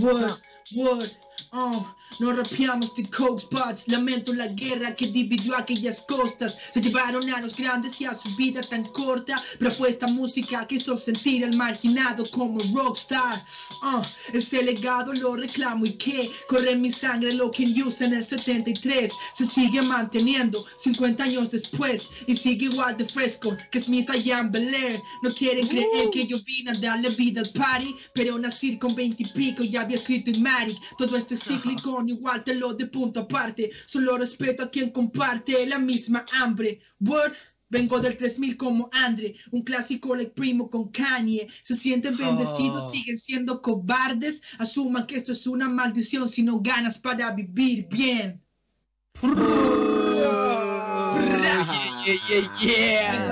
Word, 0.00 0.38
word. 0.72 1.10
Oh, 1.52 1.94
no 2.20 2.32
rapeamos 2.32 2.94
de 2.94 3.08
coke 3.10 3.40
spots, 3.42 3.88
lamento 3.88 4.32
la 4.32 4.48
guerra 4.48 4.94
que 4.94 5.06
dividió 5.06 5.56
aquellas 5.56 6.02
costas. 6.02 6.56
Se 6.74 6.80
llevaron 6.80 7.28
a 7.30 7.40
los 7.40 7.56
grandes 7.56 8.00
y 8.00 8.04
a 8.04 8.14
su 8.14 8.34
vida 8.36 8.60
tan 8.60 8.84
corta, 8.92 9.42
pero 9.58 9.70
fue 9.70 9.90
esta 9.90 10.06
música 10.06 10.66
que 10.66 10.76
hizo 10.76 10.96
sentir 10.96 11.44
al 11.44 11.56
marginado 11.56 12.24
como 12.30 12.60
rockstar. 12.74 13.44
Oh, 13.82 14.02
ese 14.32 14.62
legado 14.62 15.12
lo 15.14 15.34
reclamo 15.34 15.86
y 15.86 15.92
que 15.94 16.30
corre 16.48 16.72
en 16.72 16.82
mi 16.82 16.90
sangre 16.90 17.32
lo 17.32 17.50
que 17.50 17.64
use 17.82 18.04
en 18.04 18.14
el 18.14 18.24
73 18.24 19.10
se 19.34 19.46
sigue 19.46 19.82
manteniendo 19.82 20.64
50 20.76 21.24
años 21.24 21.50
después 21.50 22.08
y 22.26 22.36
sigue 22.36 22.66
igual 22.66 22.96
de 22.96 23.04
fresco 23.04 23.56
que 23.70 23.80
Smith 23.80 24.10
allá 24.10 24.40
en 24.40 24.50
Bel 24.50 25.02
No 25.22 25.32
quieren 25.34 25.66
creer 25.66 26.10
que 26.12 26.26
yo 26.26 26.38
vine 26.44 26.72
a 26.72 26.74
darle 26.74 27.10
vida 27.10 27.40
al 27.40 27.50
party, 27.50 27.94
pero 28.12 28.38
nací 28.38 28.78
con 28.78 28.94
20 28.94 29.22
y 29.22 29.26
pico 29.26 29.62
y 29.62 29.76
había 29.76 29.96
escrito 29.96 30.30
en 30.30 30.42
Matic. 30.42 30.78
Todo 30.98 31.16
esto 31.16 31.34
es 31.34 31.40
cíclico, 31.40 32.02
igual 32.10 32.44
te 32.44 32.54
lo 32.54 32.74
de 32.74 32.86
punto 32.86 33.20
aparte. 33.20 33.70
Solo 33.86 34.18
respeto 34.18 34.64
a 34.64 34.70
quien 34.70 34.90
comparte 34.90 35.66
la 35.66 35.78
misma 35.78 36.24
hambre. 36.32 36.80
Word. 37.00 37.34
Vengo 37.72 38.00
del 38.00 38.16
3000 38.16 38.56
como 38.56 38.90
Andre, 38.92 39.36
un 39.52 39.62
clásico 39.62 40.16
like 40.16 40.32
primo 40.32 40.68
con 40.68 40.90
Kanye. 40.90 41.46
Se 41.62 41.76
sienten 41.76 42.16
bendecidos, 42.16 42.82
oh. 42.82 42.90
siguen 42.90 43.16
siendo 43.16 43.62
cobardes. 43.62 44.42
Asuman 44.58 45.06
que 45.06 45.14
esto 45.14 45.30
es 45.30 45.46
una 45.46 45.68
maldición 45.68 46.28
si 46.28 46.42
no 46.42 46.60
ganas 46.60 46.98
para 46.98 47.30
vivir 47.30 47.86
bien. 47.88 48.42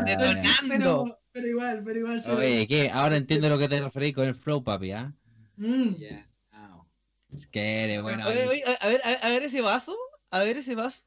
Detonando. 0.06 1.18
Pero, 1.32 1.48
igual, 1.48 1.82
pero 1.84 1.98
igual. 1.98 2.22
Oye, 2.28 2.66
¿qué? 2.68 2.90
Ahora 2.92 3.16
entiendo 3.16 3.48
lo 3.48 3.58
que 3.58 3.68
te 3.68 3.80
referí 3.80 4.12
con 4.12 4.26
el 4.26 4.34
flow, 4.34 4.62
papi, 4.62 4.92
¿ah? 4.92 5.12
Mm. 5.56 5.94
Es 7.32 7.46
que 7.46 7.84
eres 7.84 8.02
bueno. 8.02 8.24
a, 8.24 8.28
ver, 8.28 9.00
a, 9.22 9.28
ver 9.28 9.42
ese 9.42 9.60
vaso. 9.60 9.96
A 10.30 10.40
ver 10.40 10.56
ese 10.56 10.74
vaso. 10.74 11.02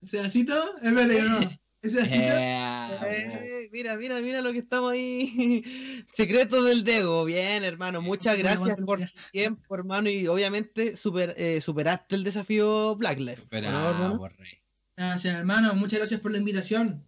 ¿Ese 0.00 0.20
vasito? 0.20 0.54
Es 0.78 0.94
verdad, 0.94 1.24
no. 1.24 1.40
¿Ese 1.82 2.00
vasito? 2.00 2.22
Eh, 2.22 3.68
mira, 3.72 3.96
mira, 3.96 4.20
mira 4.20 4.40
lo 4.40 4.52
que 4.52 4.58
estamos 4.58 4.92
ahí. 4.92 6.04
Secretos 6.14 6.64
del 6.64 6.84
Dego. 6.84 7.24
Bien, 7.24 7.64
hermano. 7.64 8.00
Muchas 8.00 8.38
gracias 8.38 8.76
por 8.78 9.00
tu 9.00 9.06
tiempo, 9.32 9.74
hermano. 9.74 10.08
Y 10.08 10.26
obviamente 10.28 10.96
super, 10.96 11.34
eh, 11.36 11.60
superaste 11.60 12.14
el 12.14 12.24
desafío 12.24 12.96
Black 12.96 13.18
Life. 13.18 13.42
Gracias, 14.96 15.34
hermano. 15.34 15.74
Muchas 15.74 15.98
gracias 15.98 16.20
por 16.20 16.32
la 16.32 16.38
invitación. 16.38 17.04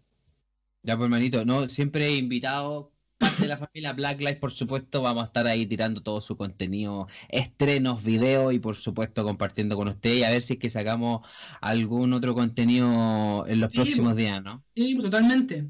Ya, 0.82 0.96
pues, 0.96 1.06
hermanito. 1.06 1.44
No, 1.44 1.68
siempre 1.68 2.06
he 2.06 2.16
invitado 2.16 2.95
parte 3.18 3.42
de 3.42 3.48
la 3.48 3.56
familia 3.56 3.92
Black 3.92 4.18
Lives, 4.18 4.38
por 4.38 4.52
supuesto, 4.52 5.02
vamos 5.02 5.24
a 5.24 5.26
estar 5.26 5.46
ahí 5.46 5.66
tirando 5.66 6.02
todo 6.02 6.20
su 6.20 6.36
contenido, 6.36 7.08
estrenos, 7.28 8.04
videos 8.04 8.52
y 8.54 8.58
por 8.58 8.76
supuesto 8.76 9.24
compartiendo 9.24 9.76
con 9.76 9.88
ustedes 9.88 10.18
y 10.18 10.24
a 10.24 10.30
ver 10.30 10.42
si 10.42 10.54
es 10.54 10.58
que 10.58 10.70
sacamos 10.70 11.26
algún 11.60 12.12
otro 12.12 12.34
contenido 12.34 13.46
en 13.46 13.60
los 13.60 13.72
próximos 13.72 14.14
pues. 14.14 14.24
días, 14.24 14.42
¿no? 14.42 14.62
Sí, 14.74 14.94
pues, 14.94 15.04
totalmente. 15.04 15.66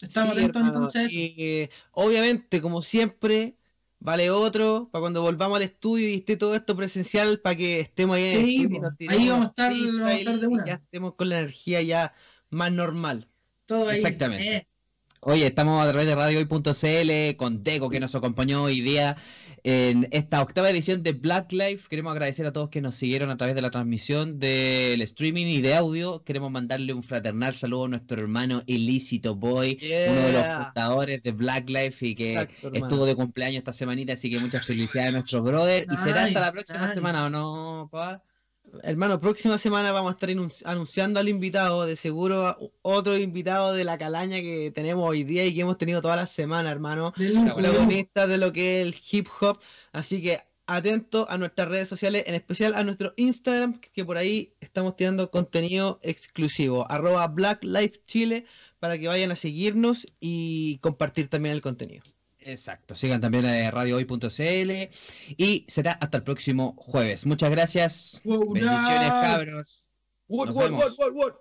Estamos 0.00 0.32
atentos 0.32 0.62
entonces. 0.62 1.12
Y, 1.12 1.68
obviamente, 1.92 2.60
como 2.60 2.82
siempre, 2.82 3.56
vale 3.98 4.30
otro 4.30 4.88
para 4.92 5.00
cuando 5.00 5.22
volvamos 5.22 5.56
al 5.56 5.62
estudio 5.62 6.08
y 6.08 6.14
esté 6.14 6.36
todo 6.36 6.54
esto 6.54 6.76
presencial 6.76 7.40
para 7.40 7.56
que 7.56 7.80
estemos 7.80 8.16
ahí 8.16 8.58
sí, 8.58 8.68
pues. 8.68 8.82
ahí 9.08 9.28
vamos 9.28 9.46
a 9.46 9.48
estar, 9.48 9.72
vamos 9.72 10.08
a 10.08 10.14
estar 10.14 10.38
de 10.38 10.46
una. 10.46 10.66
ya 10.66 10.74
estemos 10.74 11.14
con 11.14 11.28
la 11.28 11.38
energía 11.38 11.82
ya 11.82 12.14
más 12.50 12.72
normal. 12.72 13.28
Todo 13.64 13.88
ahí. 13.88 13.96
Exactamente. 13.96 14.56
Eh. 14.56 14.66
Oye, 15.20 15.46
estamos 15.46 15.84
a 15.84 15.88
través 15.90 16.06
de 16.06 16.14
radiohoy.cl 16.14 17.36
con 17.36 17.62
Deco 17.64 17.90
que 17.90 18.00
nos 18.00 18.14
acompañó 18.14 18.64
hoy 18.64 18.80
día. 18.80 19.16
en 19.64 20.06
esta 20.12 20.40
octava 20.42 20.70
edición 20.70 21.02
de 21.02 21.12
Black 21.12 21.50
Life. 21.52 21.88
Queremos 21.88 22.12
agradecer 22.12 22.46
a 22.46 22.52
todos 22.52 22.68
que 22.68 22.80
nos 22.80 22.94
siguieron 22.94 23.30
a 23.30 23.36
través 23.36 23.56
de 23.56 23.62
la 23.62 23.70
transmisión 23.70 24.38
del 24.38 25.00
streaming 25.02 25.46
y 25.46 25.60
de 25.60 25.74
audio. 25.74 26.22
Queremos 26.22 26.52
mandarle 26.52 26.92
un 26.92 27.02
fraternal 27.02 27.54
saludo 27.54 27.86
a 27.86 27.88
nuestro 27.88 28.22
hermano 28.22 28.62
Ilícito 28.66 29.34
Boy, 29.34 29.78
uno 29.82 30.20
de 30.20 30.32
los 30.32 30.46
fundadores 30.46 31.22
de 31.22 31.32
Black 31.32 31.68
Life 31.68 32.06
y 32.06 32.14
que 32.14 32.48
estuvo 32.72 33.06
de 33.06 33.16
cumpleaños 33.16 33.58
esta 33.58 33.72
semanita. 33.72 34.12
Así 34.12 34.30
que 34.30 34.38
muchas 34.38 34.64
felicidades 34.64 35.08
a 35.08 35.12
nuestro 35.12 35.42
brother. 35.42 35.86
y 35.90 35.96
será 35.96 36.24
hasta 36.24 36.40
la 36.40 36.52
próxima 36.52 36.88
semana, 36.94 37.26
¿o 37.26 37.30
no, 37.30 37.88
papá? 37.90 38.22
Hermano, 38.82 39.20
próxima 39.20 39.58
semana 39.58 39.92
vamos 39.92 40.10
a 40.10 40.14
estar 40.14 40.30
anunciando 40.64 41.20
al 41.20 41.28
invitado, 41.28 41.86
de 41.86 41.96
seguro 41.96 42.72
otro 42.82 43.16
invitado 43.16 43.72
de 43.72 43.84
la 43.84 43.98
calaña 43.98 44.40
que 44.40 44.70
tenemos 44.74 45.08
hoy 45.08 45.24
día 45.24 45.44
y 45.44 45.54
que 45.54 45.60
hemos 45.60 45.78
tenido 45.78 46.02
toda 46.02 46.16
la 46.16 46.26
semana, 46.26 46.70
hermano. 46.70 47.12
Protagonista 47.12 48.26
de 48.26 48.38
lo 48.38 48.52
que 48.52 48.80
es 48.80 48.86
el 48.86 48.96
hip 49.10 49.28
hop. 49.40 49.60
Así 49.92 50.22
que 50.22 50.40
atento 50.66 51.26
a 51.30 51.38
nuestras 51.38 51.68
redes 51.68 51.88
sociales, 51.88 52.24
en 52.26 52.34
especial 52.34 52.74
a 52.74 52.84
nuestro 52.84 53.14
Instagram, 53.16 53.80
que 53.80 54.04
por 54.04 54.16
ahí 54.16 54.54
estamos 54.60 54.96
tirando 54.96 55.30
contenido 55.30 56.00
exclusivo. 56.02 56.90
Arroba 56.90 57.26
Black 57.28 57.62
Life 57.62 58.02
Chile 58.06 58.46
para 58.78 58.98
que 58.98 59.08
vayan 59.08 59.30
a 59.30 59.36
seguirnos 59.36 60.06
y 60.20 60.78
compartir 60.78 61.28
también 61.28 61.54
el 61.54 61.62
contenido. 61.62 62.02
Exacto, 62.46 62.94
sigan 62.94 63.20
también 63.20 63.44
a 63.44 63.70
radiohoy.cl 63.72 64.88
y 65.36 65.64
será 65.66 65.92
hasta 65.92 66.18
el 66.18 66.22
próximo 66.22 66.76
jueves. 66.78 67.26
Muchas 67.26 67.50
gracias. 67.50 68.20
Bendiciones, 68.24 69.08
cabros. 69.08 69.90
What, 70.28 70.50
what, 70.50 70.70
what, 70.70 70.92
what, 70.96 71.12
what? 71.12 71.34